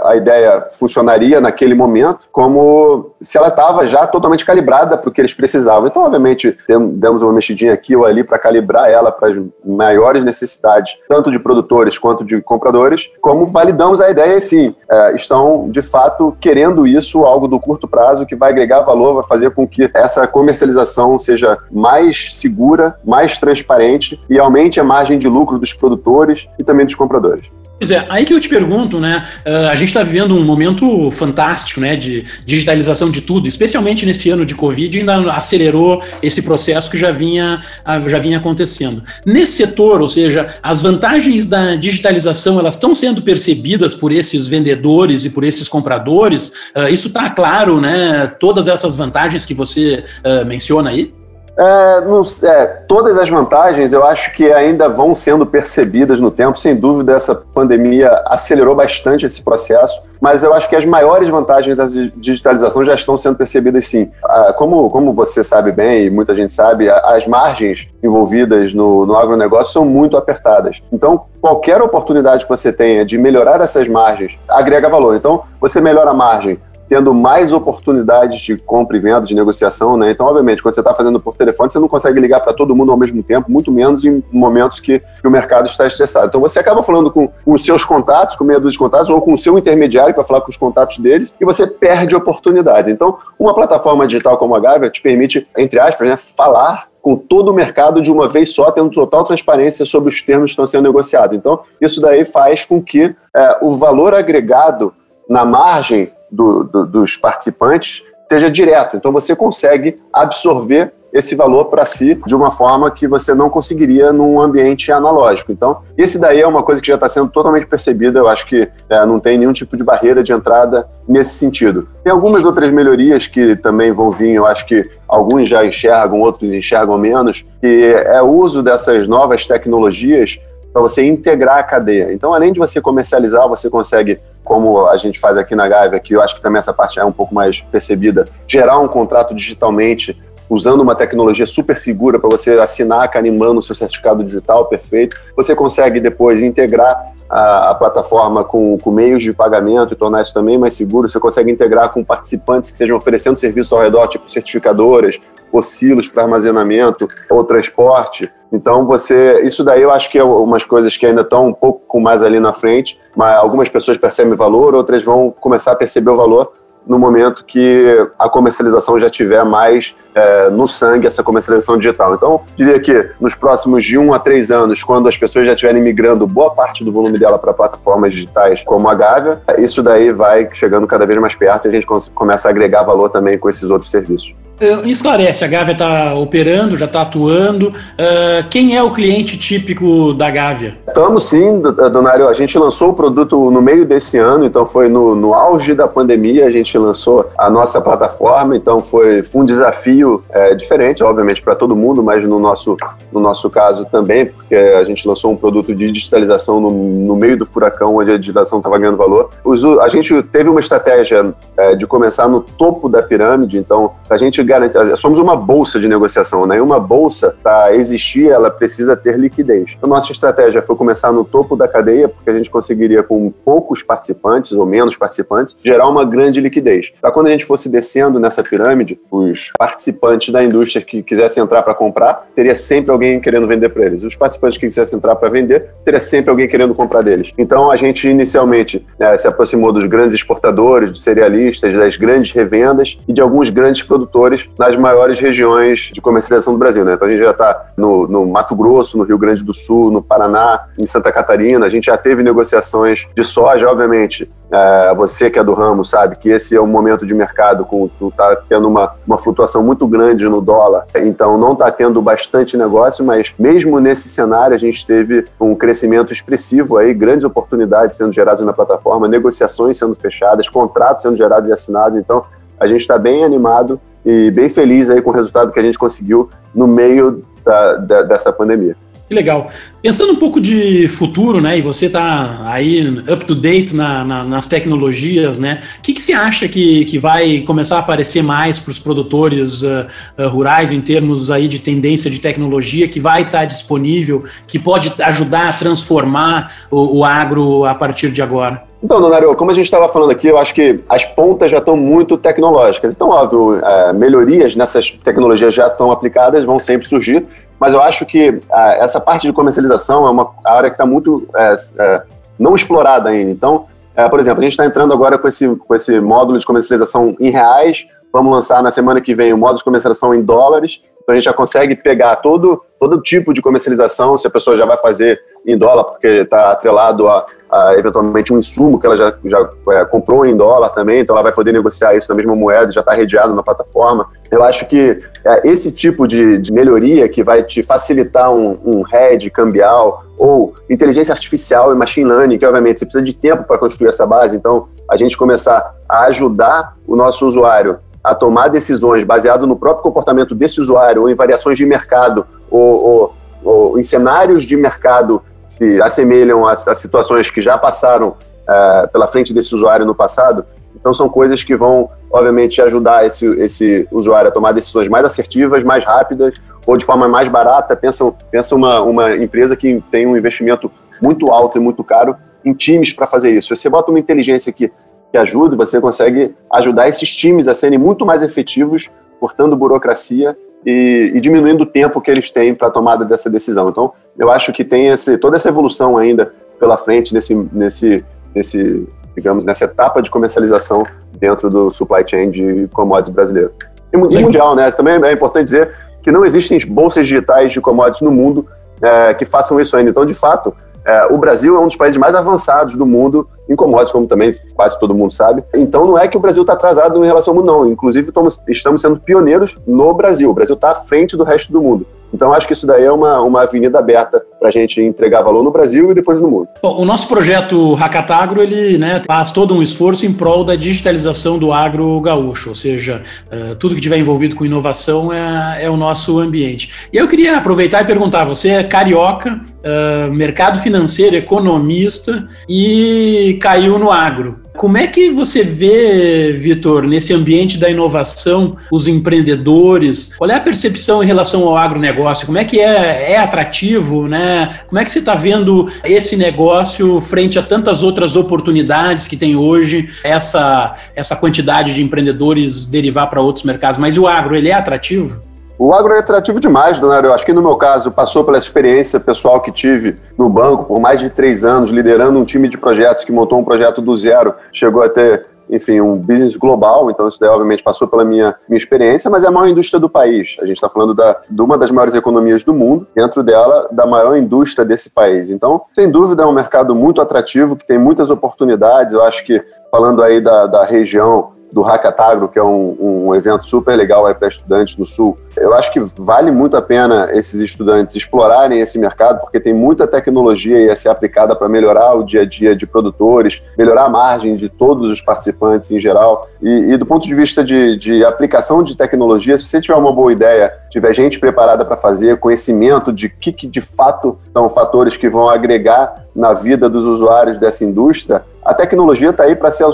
a 0.03 0.17
ideia 0.17 0.69
funcionaria 0.73 1.41
naquele 1.41 1.75
momento, 1.75 2.29
como 2.33 3.15
se 3.21 3.39
ela 3.39 3.49
estava 3.49 3.87
já 3.87 4.07
totalmente 4.07 4.45
calibrada 4.45 4.97
para 4.97 5.09
o 5.09 5.13
que 5.13 5.21
eles 5.21 5.35
precisavam. 5.35 5.89
Então, 5.89 6.05
obviamente, 6.05 6.57
demos 6.69 7.23
uma 7.23 7.33
mexidinha 7.33 7.73
aqui 7.73 7.97
ou 7.97 8.05
ali 8.05 8.25
para 8.25 8.39
calibrar 8.39 8.91
ela 8.91 9.11
para 9.13 9.29
as 9.29 9.37
maiores 9.65 10.25
necessidades, 10.25 10.97
tanto 11.09 11.31
de 11.31 11.39
produtores 11.39 11.99
quanto 11.99 12.25
de 12.25 12.41
compradores, 12.43 13.11
como 13.21 13.47
validamos 13.47 14.01
a 14.01 14.11
ideia 14.11 14.39
sim, 14.41 14.75
é, 14.91 15.15
estão 15.15 15.69
de 15.71 15.83
fato 15.83 16.37
querendo 16.41 16.87
isso, 16.87 17.25
algo 17.25 17.49
do 17.49 17.61
curto 17.61 17.89
prazo 17.89 18.27
que 18.27 18.37
vai 18.37 18.51
agregar 18.51 18.83
valor, 18.83 19.15
vai 19.15 19.25
fazer 19.25 19.51
com 19.53 19.67
que 19.67 19.91
essa 19.95 20.27
comercialização 20.27 21.19
seja 21.19 21.57
mais 21.71 22.35
segura, 22.37 22.97
mais 23.05 23.39
transparente 23.39 24.21
e 24.29 24.39
aumente 24.39 24.81
a 24.81 24.85
margem 24.85 25.19
de 25.19 25.29
lucro 25.29 25.59
dos 25.59 25.73
produtores 25.73 26.49
e 26.59 26.65
também 26.65 26.85
dos 26.85 26.95
compradores. 26.95 27.51
Pois 27.77 27.91
é, 27.91 28.07
aí 28.09 28.25
que 28.25 28.33
eu 28.33 28.39
te 28.39 28.49
pergunto, 28.49 29.01
né? 29.01 29.27
Uh, 29.45 29.69
a 29.69 29.75
gente 29.75 29.89
está 29.89 30.03
vivendo 30.05 30.37
um 30.37 30.45
momento 30.45 31.11
fantástico, 31.11 31.81
né? 31.81 31.97
De 31.97 32.25
digitalização 32.47 33.11
de 33.11 33.21
tudo, 33.21 33.49
especialmente 33.49 34.07
nesse 34.07 34.31
ano 34.31 34.47
de 34.47 34.55
Covid, 34.55 34.97
ainda 35.01 35.33
acelerou 35.33 36.01
esse 36.23 36.41
processo 36.41 36.89
que 36.89 36.97
já 36.97 37.11
vinha, 37.11 37.63
uh, 37.85 38.09
já 38.09 38.19
vinha 38.19 38.39
acontecendo. 38.39 39.03
Nesse 39.27 39.53
setor, 39.53 40.01
ou 40.01 40.09
seja, 40.09 40.55
as 40.63 40.83
vantagens 40.83 41.47
da 41.47 41.75
digitalização, 41.75 42.61
elas 42.61 42.75
estão 42.75 42.95
sendo 42.95 43.21
percebidas 43.23 43.93
por 43.93 44.13
esses 44.13 44.47
vendedores 44.47 45.25
e 45.25 45.31
por 45.31 45.43
esses 45.43 45.69
compradores? 45.69 46.53
Uh, 46.77 46.89
isso 46.93 47.09
está 47.09 47.29
claro, 47.29 47.81
né? 47.81 48.33
Todas 48.39 48.69
essas 48.69 48.95
vantagens 48.95 49.45
que 49.45 49.53
você 49.53 50.05
menciona 50.47 50.91
aí? 50.91 51.13
É, 51.57 52.01
não, 52.01 52.23
é, 52.43 52.67
todas 52.67 53.17
as 53.17 53.29
vantagens 53.29 53.93
eu 53.93 54.05
acho 54.05 54.33
que 54.33 54.53
ainda 54.53 54.89
vão 54.89 55.15
sendo 55.15 55.47
percebidas 55.47 56.19
no 56.19 56.31
tempo. 56.31 56.59
Sem 56.59 56.75
dúvida, 56.75 57.13
essa 57.13 57.35
pandemia 57.35 58.11
acelerou 58.27 58.75
bastante 58.75 59.25
esse 59.25 59.43
processo, 59.43 60.03
mas 60.21 60.43
eu 60.43 60.53
acho 60.53 60.69
que 60.69 60.75
as 60.75 60.85
maiores 60.85 61.29
vantagens 61.29 61.77
da 61.77 61.87
digitalização 62.17 62.83
já 62.83 62.95
estão 62.95 63.17
sendo 63.17 63.37
percebidas 63.37 63.87
sim. 63.87 64.11
Como, 64.57 64.91
como 64.91 65.13
você 65.13 65.45
sabe 65.45 65.71
bem 65.71 66.07
e 66.07 66.11
muita 66.11 66.35
gente 66.35 66.53
sabe, 66.53 66.91
as 66.91 67.27
margens 67.27 67.89
envolvidas 68.03 68.75
no, 68.75 69.07
no 69.07 69.17
agronegócio 69.17 69.73
são 69.73 69.85
muito 69.85 70.17
apertadas. 70.17 70.83
Então, 70.93 71.27
qualquer 71.41 71.81
oportunidade 71.81 72.45
que 72.45 72.49
você 72.49 72.73
tenha 72.73 73.05
de 73.05 73.17
melhorar 73.17 73.61
essas 73.61 73.87
margens 73.89 74.39
agrega 74.49 74.89
valor. 74.89 75.15
Então, 75.15 75.43
você 75.61 75.81
melhora 75.81 76.11
a 76.11 76.15
margem 76.15 76.59
tendo 76.95 77.13
mais 77.13 77.53
oportunidades 77.53 78.39
de 78.39 78.57
compra 78.57 78.97
e 78.97 79.01
venda, 79.01 79.23
de 79.23 79.35
negociação, 79.35 79.97
né? 79.97 80.13
Então, 80.13 80.27
obviamente, 80.27 80.63
quando 80.63 80.77
você 80.77 80.81
está 80.81 80.95
fazendo 80.95 81.19
por 81.19 81.35
telefone, 81.35 81.69
você 81.69 81.81
não 81.81 81.89
consegue 81.89 82.21
ligar 82.21 82.39
para 82.39 82.53
todo 82.53 82.73
mundo 82.73 82.93
ao 82.93 82.97
mesmo 82.97 83.21
tempo, 83.21 83.51
muito 83.51 83.73
menos 83.73 84.05
em 84.05 84.23
momentos 84.31 84.79
que, 84.79 85.01
que, 85.01 85.27
o 85.27 85.31
mercado 85.31 85.67
está 85.67 85.89
estressado. 85.89 86.29
Então, 86.29 86.41
você 86.41 86.61
acaba 86.61 86.85
falando 86.85 87.11
com, 87.11 87.29
os 87.45 87.65
seus 87.65 87.85
contatos, 87.85 88.37
com 88.37 88.45
meia 88.45 88.61
dúzia 88.61 88.75
de 88.75 88.79
contatos, 88.79 89.11
ou 89.11 89.21
com 89.21 89.33
o 89.33 89.39
seu 89.39 89.59
intermediário 89.59 90.15
para 90.15 90.23
falar 90.23 90.43
com 90.43 90.51
os 90.51 90.57
contatos 90.57 90.99
dele, 90.99 91.29
e 91.41 91.45
você 91.45 91.67
perde 91.67 92.15
oportunidade. 92.15 92.93
Então, 92.93 93.19
uma 93.37 93.53
plataforma 93.53 94.07
digital 94.07 94.39
como 94.39 94.55
a 94.55 94.61
Gávea 94.61 94.89
te 94.89 95.03
permite, 95.03 95.49
entre 95.59 95.81
aspas, 95.81 96.09
né, 96.09 96.17
falar 96.17 96.87
com 97.03 97.17
todo 97.17 97.49
o 97.49 97.55
mercado 97.55 98.01
de 98.01 98.13
uma 98.13 98.29
vez 98.29 98.55
só, 98.55 98.71
tendo 98.71 98.91
total 98.91 99.25
transparência 99.25 99.85
sobre 99.85 100.11
os 100.11 100.23
termos 100.23 100.45
que 100.45 100.51
estão 100.51 100.67
sendo 100.69 100.85
negociados. 100.85 101.37
Então, 101.37 101.59
isso 101.81 102.01
daí 102.01 102.25
faz 102.25 102.65
com 102.65 102.81
que 102.81 103.13
é, 103.35 103.59
o 103.63 103.75
valor 103.75 104.15
agregado 104.15 104.95
na 105.29 105.45
margem 105.45 106.13
do, 106.35 106.65
do, 106.65 106.87
dos 106.87 107.17
participantes 107.17 108.03
seja 108.31 108.51
direto. 108.51 108.97
Então 108.97 109.13
você 109.13 109.37
consegue 109.37 110.01
absorver 110.13 110.93
esse 111.15 111.37
valor 111.37 111.67
para 111.67 111.85
si 111.85 112.21
de 112.27 112.35
uma 112.35 112.51
forma 112.51 112.91
que 112.91 113.07
você 113.07 113.33
não 113.33 113.49
conseguiria 113.49 114.13
num 114.13 114.41
ambiente 114.41 114.91
analógico. 114.91 115.53
Então, 115.53 115.81
esse 115.97 116.19
daí 116.19 116.41
é 116.41 116.47
uma 116.47 116.65
coisa 116.65 116.83
que 116.83 116.89
já 116.89 116.97
está 116.97 117.09
sendo 117.09 117.29
totalmente 117.29 117.67
percebida. 117.67 118.19
Eu 118.19 118.27
acho 118.27 118.45
que 118.47 118.69
é, 118.91 119.07
não 119.07 119.21
tem 119.21 119.39
nenhum 119.39 119.53
tipo 119.53 119.77
de 119.77 119.85
barreira 119.85 120.25
de 120.25 120.33
entrada 120.33 120.89
nesse 121.07 121.35
sentido. 121.35 121.87
Tem 122.03 122.13
algumas 122.13 122.45
outras 122.45 122.69
melhorias 122.71 123.29
que 123.29 123.55
também 123.55 123.93
vão 123.93 124.11
vir. 124.11 124.35
Eu 124.35 124.45
acho 124.45 124.67
que 124.67 124.91
alguns 125.07 125.49
já 125.49 125.65
enxergam, 125.65 126.21
outros 126.21 126.53
enxergam 126.53 126.99
menos. 126.99 127.45
Que 127.61 127.95
é 127.95 128.21
o 128.21 128.31
uso 128.31 128.61
dessas 128.61 129.07
novas 129.07 129.47
tecnologias 129.47 130.41
para 130.75 130.83
você 130.83 131.07
integrar 131.07 131.59
a 131.59 131.63
cadeia. 131.63 132.13
Então, 132.13 132.35
além 132.35 132.53
de 132.53 132.59
você 132.59 132.81
comercializar, 132.81 133.49
você 133.49 133.71
consegue, 133.71 134.19
como 134.43 134.89
a 134.89 134.97
gente 134.97 135.21
faz 135.21 135.39
aqui 135.39 135.55
na 135.55 135.69
Gávea, 135.69 136.01
que 136.01 136.17
eu 136.17 136.21
acho 136.21 136.35
que 136.35 136.43
também 136.43 136.59
essa 136.59 136.73
parte 136.73 136.99
é 136.99 137.05
um 137.05 137.13
pouco 137.13 137.33
mais 137.33 137.61
percebida, 137.61 138.27
gerar 138.45 138.81
um 138.81 138.89
contrato 138.89 139.33
digitalmente 139.33 140.21
usando 140.51 140.81
uma 140.81 140.97
tecnologia 140.97 141.47
super 141.47 141.79
segura 141.79 142.19
para 142.19 142.29
você 142.29 142.59
assinar 142.59 143.09
carimbando 143.09 143.61
o 143.61 143.63
seu 143.63 143.75
certificado 143.75 144.25
digital 144.25 144.67
perfeito. 144.67 145.17
Você 145.37 145.55
consegue 145.55 146.01
depois 146.01 146.43
integrar 146.43 147.14
a, 147.35 147.71
a 147.71 147.75
plataforma 147.75 148.45
com, 148.45 148.79
com, 148.79 148.93
meios 148.93 149.21
de 149.21 149.33
pagamento 149.33 149.93
e 149.93 149.97
tornar 149.97 150.23
isso 150.23 150.33
também 150.33 150.57
mais 150.57 150.75
seguro. 150.75 151.09
Você 151.09 151.19
consegue 151.19 151.51
integrar 151.51 151.93
com 151.93 152.05
participantes 152.05 152.71
que 152.71 152.77
estejam 152.77 152.97
oferecendo 152.97 153.37
serviços 153.37 153.73
ao 153.73 153.81
redor, 153.81 154.07
tipo 154.07 154.31
certificadoras, 154.31 155.19
oscilos 155.53 156.09
para 156.09 156.23
armazenamento 156.23 157.09
ou 157.29 157.43
transporte. 157.43 158.31
Então 158.53 158.87
você, 158.87 159.41
isso 159.43 159.65
daí 159.65 159.83
eu 159.83 159.91
acho 159.91 160.13
que 160.13 160.19
é 160.19 160.23
umas 160.23 160.63
coisas 160.63 160.97
que 160.97 161.05
ainda 161.05 161.23
estão 161.23 161.49
um 161.49 161.53
pouco 161.53 161.99
mais 161.99 162.23
ali 162.23 162.39
na 162.39 162.53
frente, 162.53 163.01
mas 163.17 163.37
algumas 163.37 163.69
pessoas 163.69 163.99
percebem 163.99 164.37
valor, 164.37 164.73
outras 164.73 165.03
vão 165.03 165.33
começar 165.33 165.73
a 165.73 165.77
perceber 165.77 166.11
o 166.11 166.17
valor 166.17 166.53
no 166.87 166.99
momento 166.99 167.45
que 167.45 168.09
a 168.19 168.29
comercialização 168.29 168.99
já 168.99 169.09
tiver 169.09 169.45
mais 169.45 169.95
é, 170.15 170.51
no 170.51 170.69
sangue 170.69 171.07
essa 171.07 171.23
comercialização 171.23 171.77
digital. 171.77 172.15
Então, 172.15 172.43
diria 172.55 172.79
que 172.79 173.11
nos 173.21 173.35
próximos 173.35 173.85
de 173.85 173.99
um 173.99 174.13
a 174.13 174.19
três 174.19 174.51
anos, 174.51 174.83
quando 174.83 175.09
as 175.09 175.17
pessoas 175.17 175.47
já 175.47 175.55
estiverem 175.55 175.83
migrando 175.83 176.27
boa 176.27 176.51
parte 176.51 176.85
do 176.85 176.93
volume 176.93 177.19
dela 177.19 177.39
para 177.39 177.53
plataformas 177.53 178.13
digitais 178.13 178.63
como 178.63 178.89
a 178.89 178.95
Gávea, 178.95 179.41
isso 179.59 179.83
daí 179.83 180.13
vai 180.13 180.49
chegando 180.53 180.87
cada 180.87 181.07
vez 181.07 181.19
mais 181.19 181.35
perto 181.35 181.67
e 181.67 181.69
a 181.69 181.73
gente 181.73 181.87
começa 182.15 182.49
a 182.49 182.51
agregar 182.51 182.83
valor 182.83 183.09
também 183.09 183.39
com 183.39 183.49
esses 183.49 183.69
outros 183.71 183.91
serviços. 183.91 184.35
Uh, 184.61 184.87
esclarece, 184.87 185.45
a 185.45 185.49
Gávea 185.49 185.73
está 185.73 186.15
operando, 186.15 186.77
já 186.77 186.87
está 186.87 187.03
atuando. 187.03 187.69
Uh, 187.69 188.49
quem 188.49 188.77
é 188.77 188.83
o 188.83 188.93
cliente 188.93 189.37
típico 189.37 190.15
da 190.15 190.31
Gávea? 190.31 190.79
Estamos 190.87 191.25
sim, 191.25 191.61
Donário. 191.61 192.29
A 192.29 192.33
gente 192.33 192.57
lançou 192.57 192.91
o 192.91 192.95
produto 192.95 193.51
no 193.51 193.61
meio 193.61 193.85
desse 193.85 194.17
ano, 194.17 194.45
então 194.45 194.65
foi 194.65 194.89
no, 194.89 195.17
no 195.17 195.35
auge 195.35 195.75
da 195.75 195.89
pandemia, 195.89 196.47
a 196.47 196.51
gente 196.51 196.79
lançou 196.79 197.29
a 197.37 197.51
nossa 197.51 197.81
plataforma, 197.81 198.57
então 198.57 198.81
foi, 198.81 199.25
foi 199.25 199.43
um 199.43 199.45
desafio 199.45 200.23
é, 200.31 200.55
diferente, 200.55 201.03
obviamente, 201.03 201.43
para 201.43 201.57
todo 201.57 201.75
mundo, 201.75 202.01
mas 202.01 202.23
no 202.23 202.39
nosso, 202.39 202.77
no 203.11 203.19
nosso 203.19 203.51
caso 203.51 203.85
também, 203.87 204.27
porque 204.27 204.55
a 204.55 204.85
gente 204.85 205.07
lançou 205.07 205.33
um 205.33 205.37
produto 205.37 205.75
de 205.75 205.91
digitalização 205.91 206.61
no, 206.61 206.71
no 206.71 207.17
meio 207.17 207.37
do 207.37 207.45
furacão, 207.45 207.97
onde 207.97 208.13
a 208.13 208.19
digitalização 208.19 208.61
estava 208.61 208.79
ganhando 208.79 208.97
valor. 208.97 209.31
Os, 209.43 209.65
a 209.65 209.89
gente 209.89 210.23
teve 210.25 210.49
uma 210.49 210.61
estratégia 210.61 211.35
é, 211.57 211.75
de 211.75 211.89
começar 211.89 212.29
no 212.29 212.41
topo 212.41 212.89
da 212.89 213.03
pirâmide, 213.03 213.59
então 213.59 213.91
a 214.09 214.17
gente 214.17 214.44
garante, 214.45 214.77
somos 214.97 215.19
uma 215.19 215.37
bolsa 215.37 215.79
de 215.81 215.89
negociação, 215.89 216.47
né? 216.47 216.57
E 216.57 216.61
uma 216.61 216.79
bolsa, 216.79 217.37
para 217.43 217.75
existir, 217.75 218.29
ela 218.29 218.51
precisa 218.51 218.97
ter 218.97 219.19
liquidez. 219.19 219.75
Então, 219.77 219.89
nossa 219.89 220.13
estratégia 220.13 220.63
foi 220.63 220.77
começar 220.77 221.13
no 221.13 221.25
topo 221.25 221.57
da 221.57 221.69
cadeia, 221.69 222.09
porque 222.09 222.31
a 222.31 222.33
gente 222.33 222.51
conseguiria, 222.51 223.03
com 223.03 223.31
poucos 223.45 223.83
participantes 223.83 224.53
ou 224.53 224.67
menos 224.67 224.97
participantes, 224.97 225.57
gerar 225.65 225.89
uma 225.89 226.05
grande 226.05 226.41
liquidez. 226.41 226.93
Para 227.01 227.11
quando 227.13 227.29
a 227.29 227.31
gente 227.31 227.45
fosse 227.45 227.69
descendo 227.69 228.19
nessa 228.19 228.43
pirâmide, 228.43 228.99
os 229.11 229.53
participantes 229.59 230.33
da 230.33 230.43
indústria 230.43 230.85
que 230.85 231.03
quisessem 231.03 231.43
entrar 231.43 231.63
para 231.63 231.75
comprar, 231.75 232.27
teria 232.35 232.55
sempre 232.55 232.91
alguém 232.91 233.21
querendo 233.21 233.47
vender 233.47 233.69
para 233.69 233.87
eles. 233.87 234.03
Os 234.03 234.15
participantes 234.15 234.59
que 234.59 234.67
quisessem 234.67 234.97
entrar 234.97 235.17
para 235.17 235.29
vender, 235.29 235.71
teria 235.85 236.01
sempre 236.01 236.31
alguém 236.31 236.49
querendo 236.49 236.75
comprar 236.75 237.03
deles. 237.03 237.33
Então, 237.39 237.71
a 237.71 237.77
gente 237.77 238.09
inicialmente 238.09 238.85
né, 238.99 239.17
se 239.17 239.29
aproximou 239.29 239.73
dos 239.73 239.85
grandes 239.85 240.15
exportadores, 240.15 240.91
dos 240.91 241.03
cerealistas, 241.03 241.75
das 241.75 241.97
grandes 241.97 242.33
revendas 242.33 242.99
e 243.07 243.13
de 243.13 243.21
alguns 243.21 243.51
grandes 243.51 243.83
produtores 243.83 244.34
nas 244.59 244.77
maiores 244.77 245.19
regiões 245.19 245.91
de 245.93 246.01
comercialização 246.01 246.55
do 246.55 246.59
Brasil. 246.59 246.85
Né? 246.85 246.95
Então 246.95 247.09
a 247.09 247.11
gente 247.11 247.23
já 247.23 247.31
está 247.31 247.67
no, 247.77 248.07
no, 248.07 248.27
Mato 248.27 248.55
Grosso, 248.55 248.99
no 248.99 249.05
Rio 249.05 249.19
Grande 249.19 249.45
do 249.45 249.55
Sul, 249.55 249.91
no 249.91 250.03
Paraná, 250.03 250.67
em 250.79 250.87
Santa 250.87 251.11
Catarina. 251.13 251.67
A 251.67 251.69
gente 251.69 251.87
já 251.87 251.97
teve 251.97 252.23
negociações 252.23 253.07
de 253.15 253.25
soja, 253.25 253.69
obviamente. 253.69 254.31
É, 254.51 254.95
você 254.95 255.31
que 255.31 255.39
é 255.39 255.43
do 255.43 255.53
ramo 255.53 255.85
sabe 255.85 256.17
que 256.17 256.29
esse 256.29 256.55
é 256.55 256.61
um 256.61 256.67
momento 256.67 257.05
de 257.05 257.15
mercado 257.15 257.65
com 257.65 257.91
está 258.03 258.37
tendo 258.49 258.69
uma, 258.69 258.95
uma 259.07 259.19
flutuação 259.19 259.63
muito 259.63 259.87
grande 259.87 260.29
no 260.29 260.41
dólar, 260.41 260.87
então 260.95 261.37
não 261.37 261.55
está 261.55 261.71
tendo 261.73 262.01
bastante 262.01 262.57
negócio, 262.57 263.05
mas 263.05 263.35
mesmo 263.39 263.81
nesse 263.81 264.09
cenário 264.09 264.55
a 264.55 264.59
gente 264.59 264.87
teve 264.87 265.25
um 265.41 265.55
crescimento 265.55 266.13
expressivo 266.13 266.77
aí, 266.77 266.95
grandes 266.95 267.25
oportunidades 267.25 267.97
sendo 267.97 268.13
geradas 268.13 268.43
na 268.43 268.53
plataforma, 268.53 269.09
negociações 269.09 269.79
sendo 269.79 269.95
fechadas, 269.95 270.49
contratos 270.49 271.03
sendo 271.03 271.17
gerados 271.17 271.49
e 271.49 271.53
assinados. 271.53 271.99
Então 271.99 272.25
a 272.59 272.67
gente 272.67 272.81
está 272.81 272.99
bem 272.99 273.25
animado 273.25 273.81
e 274.05 274.31
bem 274.31 274.49
feliz 274.49 274.91
aí 274.91 275.01
com 275.01 275.11
o 275.11 275.15
resultado 275.15 275.53
que 275.53 275.59
a 275.59 275.63
gente 275.63 275.79
conseguiu 275.79 276.29
no 276.55 276.67
meio 276.67 277.23
da, 277.45 277.77
da, 277.77 278.03
dessa 278.03 278.33
pandemia. 278.33 278.77
Que 279.07 279.15
legal. 279.15 279.51
Pensando 279.83 280.15
um 280.15 280.17
pouco 280.17 280.41
de 280.41 280.89
futuro, 280.89 281.39
né? 281.39 281.59
E 281.59 281.63
você 281.63 281.87
está 281.87 282.51
aí 282.51 282.89
up 283.01 283.25
to 283.27 283.35
date 283.35 283.77
na, 283.77 284.03
na, 284.03 284.25
nas 284.25 284.47
tecnologias, 284.47 285.39
né? 285.39 285.63
O 285.79 285.83
que, 285.83 285.93
que 285.93 286.01
você 286.01 286.15
acha 286.15 286.49
que, 286.49 286.87
que 286.87 286.99
vai 286.99 287.41
começar 287.43 287.77
a 287.77 287.81
aparecer 287.81 288.23
mais 288.23 288.59
para 288.59 288.71
os 288.71 288.79
produtores 288.79 289.63
uh, 289.63 289.87
uh, 290.19 290.29
rurais 290.29 290.73
em 290.73 290.81
termos 290.81 291.31
aí 291.31 291.47
de 291.47 291.59
tendência 291.59 292.11
de 292.11 292.19
tecnologia 292.19 292.89
que 292.89 292.99
vai 292.99 293.23
estar 293.23 293.41
tá 293.41 293.45
disponível, 293.45 294.25
que 294.49 294.59
pode 294.59 294.91
ajudar 295.03 295.51
a 295.51 295.53
transformar 295.53 296.51
o, 296.71 297.01
o 297.01 297.05
agro 297.05 297.67
a 297.67 297.75
partir 297.75 298.11
de 298.11 298.23
agora? 298.23 298.65
Então, 298.85 299.01
Donário, 299.01 299.35
como 299.35 299.51
a 299.51 299.55
gente 299.55 299.65
estava 299.65 299.89
falando 299.89 300.11
aqui, 300.11 300.29
eu 300.29 300.37
acho 300.37 300.55
que 300.55 300.79
as 300.91 301.07
pontas 301.07 301.51
já 301.51 301.57
estão 301.57 301.75
muito 301.75 302.19
tecnológicas. 302.19 302.95
Então, 302.95 303.09
óbvio, 303.09 303.59
é, 303.65 303.95
melhorias 303.95 304.55
nessas 304.55 304.91
tecnologias 304.91 305.55
já 305.55 305.69
estão 305.69 305.91
aplicadas, 305.91 306.45
vão 306.45 306.59
sempre 306.59 306.87
surgir, 306.87 307.27
mas 307.59 307.73
eu 307.73 307.81
acho 307.81 308.05
que 308.05 308.43
é, 308.53 308.85
essa 308.85 309.01
parte 309.01 309.27
de 309.27 309.33
comercialização 309.33 310.07
é 310.07 310.11
uma 310.11 310.31
área 310.45 310.69
que 310.69 310.75
está 310.75 310.85
muito 310.85 311.27
é, 311.35 311.55
é, 311.79 312.03
não 312.39 312.55
explorada 312.55 313.09
ainda. 313.09 313.31
Então, 313.31 313.65
é, 313.97 314.07
por 314.07 314.21
exemplo, 314.21 314.41
a 314.41 314.43
gente 314.43 314.53
está 314.53 314.67
entrando 314.67 314.93
agora 314.93 315.17
com 315.17 315.27
esse, 315.27 315.49
com 315.57 315.75
esse 315.75 315.99
módulo 315.99 316.39
de 316.39 316.45
comercialização 316.45 317.17
em 317.19 317.31
reais, 317.31 317.87
vamos 318.13 318.31
lançar 318.31 318.63
na 318.63 318.71
semana 318.71 319.01
que 319.01 319.15
vem 319.15 319.33
o 319.33 319.39
módulo 319.39 319.61
de 319.61 319.65
comercialização 319.65 320.15
em 320.15 320.21
dólares, 320.21 320.83
então 321.03 321.15
a 321.15 321.15
gente 321.15 321.25
já 321.25 321.33
consegue 321.33 321.75
pegar 321.75 322.17
todo, 322.17 322.63
todo 322.79 323.01
tipo 323.01 323.33
de 323.33 323.41
comercialização, 323.41 324.19
se 324.19 324.27
a 324.27 324.31
pessoa 324.31 324.59
já 324.59 324.67
vai 324.67 324.77
fazer 324.77 325.19
em 325.47 325.59
dólar, 325.59 325.85
porque 325.85 326.07
está 326.07 326.53
atrelado 326.53 327.07
a, 327.09 327.27
a, 327.51 327.75
eventualmente 327.75 328.33
um 328.33 328.39
insumo 328.39 328.81
que 328.81 328.87
ela 328.87 328.97
já, 328.97 329.15
já 329.25 329.49
é, 329.71 329.85
comprou 329.85 330.25
em 330.25 330.37
dólar 330.37 330.71
também, 330.71 331.01
então 331.01 331.15
ela 331.15 331.23
vai 331.23 331.33
poder 331.33 331.53
negociar 331.53 331.95
isso 331.95 332.09
na 332.09 332.15
mesma 332.15 332.35
moeda, 332.35 332.73
já 332.73 332.81
está 332.81 332.93
redeado 332.93 333.35
na 333.35 333.43
plataforma. 333.43 334.09
Eu 334.31 334.43
acho 334.43 334.67
que 334.67 334.99
é, 335.25 335.49
esse 335.49 335.71
tipo 335.71 336.09
de, 336.09 336.39
de, 336.39 336.53
melhoria 336.53 337.09
que 337.09 337.23
vai 337.23 337.43
te 337.43 337.63
facilitar 337.63 338.33
um, 338.33 338.59
um 338.65 338.85
hedge 338.91 339.31
cambial 339.31 340.05
ou 340.17 340.55
inteligência 340.71 341.13
artificial 341.13 341.73
e 341.73 341.77
machine 341.77 342.09
learning, 342.09 342.39
que 342.39 342.47
obviamente 342.47 342.79
você 342.79 342.87
precisa 342.87 343.05
de 343.05 343.15
tempo 343.15 343.45
para 343.45 343.59
construir 343.59 343.89
essa 343.89 344.07
base, 344.07 344.37
então 344.37 344.69
a 344.91 344.97
gente 344.97 345.17
começar 345.17 345.75
a 345.89 346.05
ajudar 346.05 346.75
o 346.87 346.97
nosso 346.97 347.27
usuário 347.27 347.79
a 348.03 348.15
tomar 348.15 348.49
decisões 348.49 349.03
baseado 349.03 349.47
no 349.47 349.57
próprio 349.57 349.83
comportamento 349.83 350.35
desse 350.35 350.61
usuário 350.61 351.03
ou 351.03 351.11
em 351.11 351.15
variações 351.15 351.57
de 351.57 351.65
mercado 351.65 352.27
ou, 352.51 352.85
ou, 352.85 353.15
ou 353.43 353.79
em 353.79 353.83
cenários 353.83 354.45
de 354.45 354.57
mercado 354.57 355.23
se 355.49 355.81
assemelham 355.81 356.47
a, 356.47 356.55
situações 356.55 357.31
que 357.31 357.41
já 357.41 357.57
passaram 357.59 358.09
uh, 358.09 358.89
pela 358.93 359.07
frente 359.07 359.33
desse 359.33 359.55
usuário 359.55 359.87
no 359.87 359.95
passado. 359.95 360.45
Então 360.75 360.93
são 360.93 361.09
coisas 361.09 361.43
que 361.45 361.57
vão, 361.57 361.89
obviamente, 362.13 362.61
ajudar 362.61 363.07
esse, 363.07 363.27
esse 363.41 363.89
usuário 363.91 364.29
a 364.29 364.33
tomar 364.33 364.53
decisões 364.53 364.89
mais 364.89 365.05
assertivas, 365.05 365.63
mais 365.63 365.85
rápidas 365.85 366.35
ou 366.67 366.77
de 366.77 366.85
forma 366.85 367.09
mais 367.09 367.29
barata. 367.29 367.77
Pensa, 367.77 368.13
pensa 368.31 368.55
uma, 368.55 368.81
uma 368.81 369.17
empresa 369.17 369.57
que 369.57 369.83
tem 369.91 370.07
um 370.07 370.17
investimento 370.17 370.71
muito 371.03 371.31
alto 371.31 371.59
e 371.59 371.61
muito 371.61 371.83
caro 371.85 372.17
em 372.45 372.53
times 372.53 372.93
para 372.93 373.07
fazer 373.07 373.31
isso. 373.31 373.55
Você 373.55 373.69
bota 373.69 373.91
uma 373.91 373.99
inteligência 373.99 374.53
que 374.53 374.71
que 375.15 375.19
ajuda, 375.19 375.55
você 375.55 375.81
consegue 375.81 376.35
ajudar 376.53 376.89
esses 376.89 377.15
times 377.15 377.47
a 377.47 377.55
serem 377.55 377.79
muito 377.79 378.05
mais 378.05 378.21
efetivos, 378.21 378.91
cortando 379.21 379.55
burocracia 379.55 380.37
e, 380.65 381.13
e 381.15 381.21
diminuindo 381.21 381.63
o 381.63 381.67
tempo 381.67 382.01
que 382.01 382.11
eles 382.11 382.31
têm 382.31 382.55
para 382.55 382.69
a 382.69 382.71
tomada 382.71 383.05
dessa 383.05 383.29
decisão. 383.29 383.69
Então, 383.69 383.93
eu 384.19 384.31
acho 384.31 384.53
que 384.53 384.65
tem 384.65 384.89
esse, 384.89 385.19
toda 385.19 385.37
essa 385.37 385.49
evolução 385.49 385.97
ainda 385.97 386.33
pela 386.59 386.77
frente 386.77 387.13
nesse, 387.13 387.35
nesse, 387.53 388.05
nesse, 388.35 388.89
digamos, 389.15 389.45
nessa 389.45 389.65
etapa 389.65 390.01
de 390.01 390.11
comercialização 390.11 390.83
dentro 391.19 391.51
do 391.51 391.71
supply 391.71 392.05
chain 392.07 392.31
de 392.31 392.69
commodities 392.73 393.15
brasileiro. 393.15 393.53
E, 393.93 393.97
e 393.97 394.23
mundial, 394.23 394.57
né? 394.57 394.71
Também 394.71 394.95
é 395.05 395.13
importante 395.13 395.45
dizer 395.45 395.73
que 396.03 396.11
não 396.11 396.25
existem 396.25 396.59
bolsas 396.67 397.07
digitais 397.07 397.53
de 397.53 397.61
commodities 397.61 398.03
no 398.03 398.11
mundo 398.11 398.47
é, 398.83 399.15
que 399.15 399.25
façam 399.25 399.59
isso 399.61 399.77
ainda. 399.77 399.91
Então, 399.91 400.05
de 400.05 400.15
fato, 400.15 400.55
é, 400.87 401.07
o 401.07 401.19
Brasil 401.19 401.57
é 401.57 401.61
um 401.61 401.67
dos 401.67 401.77
países 401.77 401.99
mais 401.99 402.15
avançados 402.15 402.77
do 402.77 402.85
mundo 402.85 403.29
em 403.49 403.57
commodities, 403.57 403.93
como 403.93 404.07
também 404.07 404.35
quase 404.55 404.79
todo 404.79 404.95
mundo 404.95 405.13
sabe. 405.13 405.43
Então 405.55 405.87
não 405.87 405.99
é 405.99 406.07
que 406.09 406.17
o 406.17 406.21
Brasil 406.21 406.43
está 406.43 406.53
atrasado 406.55 407.03
em 407.03 407.07
relação 407.07 407.33
ao 407.33 407.41
mundo, 407.41 407.47
não. 407.47 407.67
Inclusive 407.67 408.13
estamos, 408.49 408.81
sendo 408.81 409.01
pioneiros 409.01 409.59
no 409.67 409.93
Brasil. 409.95 410.31
O 410.31 410.35
Brasil 410.35 410.55
está 410.55 410.73
à 410.73 410.75
frente 410.75 411.17
do 411.17 411.25
resto 411.25 411.53
do 411.53 411.63
mundo. 411.63 411.87
Então, 412.13 412.33
acho 412.33 412.47
que 412.47 412.53
isso 412.53 412.65
daí 412.65 412.85
é 412.85 412.93
uma, 412.93 413.21
uma 413.23 413.43
avenida 413.43 413.77
aberta 413.81 414.25
para 414.39 414.49
a 414.49 414.53
gente 414.53 414.81
entregar 414.81 415.23
valor 415.23 415.43
no 415.43 415.51
Brasil 415.51 415.91
e 415.91 415.95
depois 415.95 416.21
no 416.21 416.29
mundo. 416.29 416.49
Bom, 416.63 416.81
o 416.81 416.85
nosso 416.85 417.09
projeto 417.09 417.75
Hackatagro, 417.75 418.41
ele 418.41 418.79
né, 418.79 419.03
faz 419.05 419.33
todo 419.33 419.53
um 419.53 419.61
esforço 419.61 420.07
em 420.07 420.13
prol 420.13 420.45
da 420.45 420.55
digitalização 420.55 421.39
do 421.41 421.53
agro 421.53 422.01
gaúcho, 422.01 422.51
ou 422.51 422.55
seja, 422.55 423.03
uh, 423.33 423.57
tudo 423.57 423.75
que 423.75 423.81
tiver 423.81 423.99
envolvido 423.99 424.37
com 424.37 424.45
inovação 424.45 425.13
é, 425.13 425.65
é, 425.65 425.69
o 425.69 425.77
nosso 425.77 426.21
ambiente. 426.21 426.89
E 426.93 426.97
eu 426.97 427.09
queria 427.09 427.37
aproveitar 427.37 427.83
e 427.83 427.85
perguntar, 427.85 428.25
você 428.25 428.51
é 428.51 428.63
carioca, 428.63 429.41
uh, 429.65 430.13
mercado 430.13 430.61
financeiro, 430.61 431.17
economista 431.17 432.27
e 432.49 433.39
caiu 433.41 433.79
no 433.79 433.91
agro. 433.91 434.45
Como 434.57 434.79
é 434.79 434.87
que 434.87 435.11
você 435.11 435.43
vê, 435.43 436.33
Vitor, 436.33 436.85
nesse 436.85 437.13
ambiente 437.13 437.59
da 437.59 437.69
inovação, 437.69 438.57
os 438.71 438.87
empreendedores? 438.87 440.15
Qual 440.15 440.31
é 440.31 440.37
a 440.37 440.41
percepção 440.41 441.03
em 441.03 441.07
relação 441.07 441.43
ao 441.49 441.57
agronegócio? 441.57 442.25
Como 442.25 442.39
é 442.39 442.45
que 442.45 442.61
é, 442.61 443.13
é 443.13 443.19
atrativo, 443.19 444.07
né? 444.07 444.61
Como 444.69 444.79
é 444.79 444.85
que 444.85 444.91
você 444.91 445.01
está 445.01 445.17
vendo 445.17 445.69
esse 445.85 446.17
negócio 446.17 447.01
frente 447.01 447.37
a 447.37 447.43
tantas 447.43 447.83
outras 447.83 448.15
oportunidades 448.15 449.09
que 449.09 449.17
tem 449.17 449.35
hoje, 449.35 449.89
essa, 450.05 450.77
essa 450.95 451.17
quantidade 451.17 451.75
de 451.75 451.83
empreendedores 451.83 452.65
derivar 452.65 453.11
para 453.11 453.21
outros 453.21 453.45
mercados? 453.45 453.77
Mas 453.77 453.99
o 453.99 454.07
agro, 454.07 454.37
ele 454.37 454.51
é 454.51 454.55
atrativo? 454.55 455.21
O 455.57 455.73
agro 455.73 455.93
é 455.93 456.01
atrativo 456.01 456.41
demais, 456.41 456.81
Donário. 456.81 457.09
Eu 457.09 457.15
acho 457.15 457.25
que 457.25 457.33
no 457.33 457.41
meu 457.41 457.57
caso, 457.57 457.93
passou 457.93 458.25
pela 458.25 458.37
experiência 458.37 458.99
pessoal 458.99 459.41
que 459.41 459.53
tive 459.53 459.97
no 460.19 460.29
banco 460.29 460.65
por 460.65 460.81
mais 460.81 460.99
de 460.99 461.09
três 461.09 461.45
anos, 461.45 461.71
liderando 461.71 462.19
um 462.19 462.25
time 462.25 462.49
de 462.49 462.59
projetos 462.59 463.05
que 463.05 463.13
montou 463.13 463.39
um 463.39 463.45
projeto 463.45 463.81
do 463.81 463.97
zero, 463.97 464.35
chegou 464.53 464.83
a 464.83 464.89
ter, 464.89 465.27
enfim, 465.49 465.81
um 465.81 465.97
business 465.97 466.37
global. 466.37 466.91
Então, 466.91 467.07
isso 467.07 467.21
daí, 467.21 467.31
obviamente, 467.31 467.63
passou 467.63 467.87
pela 467.87 468.05
minha, 468.05 468.35
minha 468.49 468.59
experiência, 468.59 469.09
mas 469.09 469.23
é 469.23 469.29
a 469.29 469.31
maior 469.31 469.47
indústria 469.49 469.79
do 469.79 469.89
país. 469.89 470.37
A 470.41 470.47
gente 470.47 470.57
está 470.57 470.69
falando 470.69 470.93
da, 470.93 471.21
de 471.31 471.41
uma 471.41 471.57
das 471.57 471.71
maiores 471.71 471.95
economias 471.95 472.43
do 472.43 472.53
mundo, 472.53 472.89
dentro 472.93 473.23
dela, 473.23 473.69
da 473.71 473.87
maior 473.87 474.17
indústria 474.17 474.65
desse 474.65 474.91
país. 474.91 475.31
Então, 475.31 475.63
sem 475.73 475.89
dúvida, 475.89 476.25
é 476.25 476.27
um 476.27 476.33
mercado 476.33 476.75
muito 476.75 477.01
atrativo, 477.01 477.55
que 477.55 477.65
tem 477.65 477.79
muitas 477.79 478.11
oportunidades. 478.11 478.93
Eu 478.93 479.05
acho 479.05 479.25
que, 479.25 479.41
falando 479.71 480.03
aí 480.03 480.21
da, 480.21 480.49
da 480.49 480.65
região 480.65 481.33
do 481.55 481.63
Hackatagro, 481.63 482.29
que 482.29 482.39
é 482.39 482.43
um, 482.43 482.77
um 482.81 483.15
evento 483.15 483.47
super 483.47 483.77
legal 483.77 484.13
para 484.17 484.29
estudantes 484.29 484.77
no 484.77 484.85
Sul. 484.85 485.17
Eu 485.37 485.55
acho 485.55 485.73
que 485.73 485.81
vale 485.99 486.31
muito 486.31 486.57
a 486.57 486.63
pena 486.63 487.09
esses 487.13 487.41
estudantes 487.41 487.97
explorarem 487.97 488.61
esse 488.61 488.79
mercado, 488.79 489.21
porque 489.21 489.41
tem 489.41 489.53
muita 489.53 489.87
tecnologia 489.87 490.73
a 490.73 490.77
ser 490.77 490.89
aplicada 490.89 491.35
para 491.35 491.49
melhorar 491.49 491.95
o 491.95 492.05
dia 492.05 492.23
a 492.23 492.25
dia 492.25 492.55
de 492.55 492.67
produtores, 492.67 493.43
melhorar 493.59 493.85
a 493.85 493.89
margem 493.89 494.37
de 494.37 494.49
todos 494.49 494.91
os 494.91 495.01
participantes 495.01 495.71
em 495.71 495.81
geral. 495.81 496.29
E, 496.41 496.73
e 496.73 496.77
do 496.77 496.87
ponto 496.87 497.07
de 497.07 497.15
vista 497.15 497.43
de, 497.43 497.77
de 497.77 498.05
aplicação 498.05 498.63
de 498.63 498.77
tecnologia, 498.77 499.37
se 499.37 499.45
você 499.45 499.61
tiver 499.61 499.77
uma 499.77 499.93
boa 499.93 500.13
ideia, 500.13 500.53
tiver 500.71 500.95
gente 500.95 501.19
preparada 501.19 501.65
para 501.65 501.77
fazer, 501.77 502.19
conhecimento 502.19 502.93
de 502.93 503.09
que, 503.09 503.33
que 503.33 503.49
de 503.49 503.61
fato 503.61 504.19
são 504.33 504.49
fatores 504.49 504.97
que 504.97 505.09
vão 505.09 505.29
agregar 505.29 506.05
na 506.15 506.33
vida 506.33 506.69
dos 506.69 506.87
usuários 506.87 507.39
dessa 507.39 507.65
indústria, 507.65 508.23
a 508.45 508.53
tecnologia 508.53 509.11
está 509.11 509.25
aí 509.25 509.35
para 509.35 509.51
ser 509.51 509.67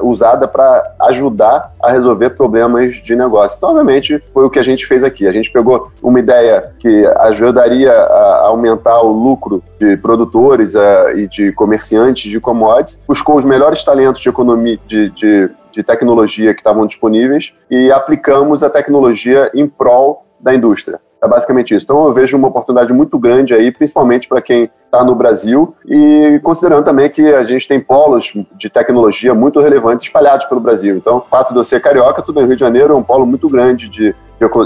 usada 0.00 0.46
para 0.46 0.94
ajudar 1.00 1.72
a 1.82 1.90
resolver 1.90 2.30
problemas 2.30 2.96
de 2.96 3.14
negócio. 3.14 3.56
Então, 3.56 3.70
obviamente, 3.70 4.22
foi 4.32 4.44
o 4.44 4.50
que 4.50 4.58
a 4.58 4.62
gente 4.62 4.86
fez 4.86 5.04
aqui. 5.04 5.26
A 5.26 5.32
gente 5.32 5.50
pegou 5.50 5.90
uma 6.02 6.18
ideia 6.18 6.72
que 6.78 7.06
ajudaria 7.18 7.92
a 7.92 8.46
aumentar 8.46 9.00
o 9.02 9.12
lucro 9.12 9.62
de 9.78 9.96
produtores 9.96 10.74
uh, 10.74 11.10
e 11.14 11.28
de 11.28 11.52
comerciantes 11.52 12.30
de 12.30 12.40
commodities, 12.40 13.02
buscou 13.06 13.36
os 13.36 13.44
melhores 13.44 13.84
talentos 13.84 14.22
de 14.22 14.28
economia, 14.28 14.78
de, 14.86 15.10
de, 15.10 15.50
de 15.72 15.82
tecnologia 15.82 16.54
que 16.54 16.60
estavam 16.60 16.86
disponíveis 16.86 17.52
e 17.70 17.90
aplicamos 17.90 18.62
a 18.62 18.70
tecnologia 18.70 19.50
em 19.54 19.66
prol 19.66 20.24
da 20.40 20.54
indústria. 20.54 21.00
É 21.22 21.28
basicamente 21.28 21.74
isso. 21.74 21.84
Então 21.84 22.04
eu 22.04 22.12
vejo 22.12 22.36
uma 22.36 22.48
oportunidade 22.48 22.92
muito 22.92 23.18
grande 23.18 23.54
aí, 23.54 23.70
principalmente 23.70 24.28
para 24.28 24.40
quem 24.42 24.70
está 24.84 25.04
no 25.04 25.14
Brasil 25.14 25.74
e 25.86 26.40
considerando 26.42 26.84
também 26.84 27.08
que 27.10 27.22
a 27.34 27.44
gente 27.44 27.66
tem 27.66 27.80
polos 27.80 28.32
de 28.56 28.68
tecnologia 28.68 29.34
muito 29.34 29.60
relevantes 29.60 30.04
espalhados 30.04 30.46
pelo 30.46 30.60
Brasil. 30.60 30.96
Então, 30.96 31.18
o 31.18 31.20
fato 31.20 31.52
de 31.52 31.58
eu 31.58 31.64
ser 31.64 31.80
carioca, 31.80 32.22
tudo 32.22 32.40
em 32.40 32.46
Rio 32.46 32.56
de 32.56 32.60
Janeiro 32.60 32.94
é 32.94 32.96
um 32.96 33.02
polo 33.02 33.26
muito 33.26 33.48
grande 33.48 33.88
de 33.88 34.14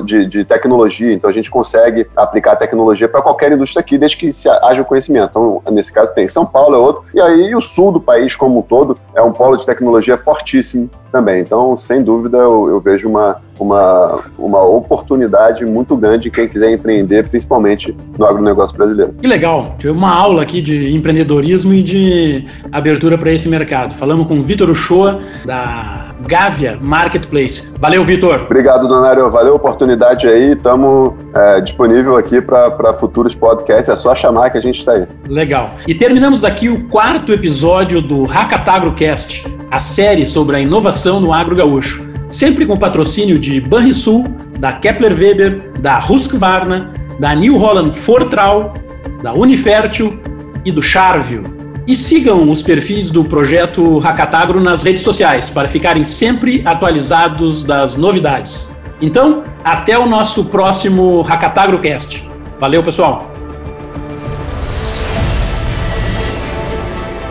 de, 0.04 0.26
de, 0.26 0.44
tecnologia, 0.44 1.12
então 1.12 1.30
a 1.30 1.32
gente 1.32 1.50
consegue 1.50 2.06
aplicar 2.16 2.52
a 2.52 2.56
tecnologia 2.56 3.08
para 3.08 3.22
qualquer 3.22 3.52
indústria 3.52 3.80
aqui, 3.80 3.96
desde 3.96 4.16
que 4.16 4.32
se 4.32 4.48
haja 4.48 4.82
o 4.82 4.84
conhecimento. 4.84 5.30
Então, 5.30 5.62
nesse 5.70 5.92
caso, 5.92 6.12
tem 6.12 6.26
São 6.26 6.44
Paulo, 6.44 6.74
é 6.74 6.78
outro, 6.78 7.04
e 7.14 7.20
aí 7.20 7.54
o 7.54 7.60
sul 7.60 7.92
do 7.92 8.00
país 8.00 8.34
como 8.34 8.58
um 8.58 8.62
todo 8.62 8.98
é 9.14 9.22
um 9.22 9.32
polo 9.32 9.56
de 9.56 9.64
tecnologia 9.64 10.18
fortíssimo 10.18 10.90
também. 11.10 11.40
Então, 11.40 11.76
sem 11.76 12.02
dúvida, 12.02 12.38
eu, 12.38 12.68
eu 12.68 12.80
vejo 12.80 13.08
uma, 13.08 13.36
uma, 13.58 14.24
uma 14.38 14.62
oportunidade 14.62 15.64
muito 15.64 15.96
grande 15.96 16.30
quem 16.30 16.48
quiser 16.48 16.72
empreender, 16.72 17.28
principalmente 17.28 17.96
no 18.18 18.24
agronegócio 18.24 18.76
brasileiro. 18.76 19.14
Que 19.20 19.26
legal! 19.26 19.74
Tive 19.78 19.92
uma 19.92 20.12
aula 20.12 20.42
aqui 20.42 20.60
de 20.62 20.94
empreendedorismo 20.94 21.72
e 21.74 21.82
de 21.82 22.46
abertura 22.72 23.18
para 23.18 23.30
esse 23.30 23.48
mercado. 23.48 23.94
Falamos 23.94 24.26
com 24.26 24.38
o 24.38 24.42
Vitor 24.42 24.70
Uchoa, 24.70 25.20
da 25.44 26.09
Gávea 26.26 26.78
Marketplace. 26.80 27.72
Valeu, 27.78 28.02
Vitor! 28.02 28.42
Obrigado, 28.42 28.86
Donário. 28.86 29.30
Valeu 29.30 29.52
a 29.52 29.56
oportunidade 29.56 30.26
aí. 30.26 30.52
Estamos 30.52 31.14
é, 31.34 31.60
disponível 31.60 32.16
aqui 32.16 32.40
para 32.40 32.94
futuros 32.94 33.34
podcasts. 33.34 33.88
É 33.88 33.96
só 33.96 34.14
chamar 34.14 34.50
que 34.50 34.58
a 34.58 34.60
gente 34.60 34.78
está 34.78 34.92
aí. 34.92 35.06
Legal. 35.28 35.74
E 35.86 35.94
terminamos 35.94 36.40
daqui 36.40 36.68
o 36.68 36.88
quarto 36.88 37.32
episódio 37.32 38.00
do 38.00 38.24
Hackatagrocast, 38.24 39.46
a 39.70 39.78
série 39.78 40.26
sobre 40.26 40.56
a 40.56 40.60
inovação 40.60 41.20
no 41.20 41.32
agro 41.32 41.56
gaúcho. 41.56 42.08
Sempre 42.28 42.64
com 42.64 42.76
patrocínio 42.76 43.38
de 43.38 43.60
Banrisul, 43.60 44.24
da 44.58 44.72
Kepler 44.72 45.16
Weber, 45.18 45.72
da 45.80 45.98
Husqvarna, 45.98 46.92
da 47.18 47.34
New 47.34 47.56
Holland 47.56 47.96
Fortral, 47.96 48.74
da 49.22 49.32
Unifértil 49.32 50.20
e 50.64 50.70
do 50.70 50.82
Charvio. 50.82 51.59
E 51.90 51.96
sigam 51.96 52.48
os 52.48 52.62
perfis 52.62 53.10
do 53.10 53.24
projeto 53.24 53.98
Hackatagro 53.98 54.60
nas 54.60 54.84
redes 54.84 55.02
sociais 55.02 55.50
para 55.50 55.66
ficarem 55.66 56.04
sempre 56.04 56.62
atualizados 56.64 57.64
das 57.64 57.96
novidades. 57.96 58.70
Então, 59.02 59.42
até 59.64 59.98
o 59.98 60.06
nosso 60.06 60.44
próximo 60.44 61.22
HackatagroCast. 61.22 62.30
Valeu, 62.60 62.80
pessoal! 62.80 63.28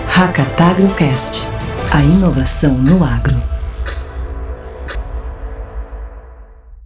HackatagroCast. 0.10 1.48
A 1.94 2.04
inovação 2.04 2.74
no 2.74 3.02
agro. 3.02 3.49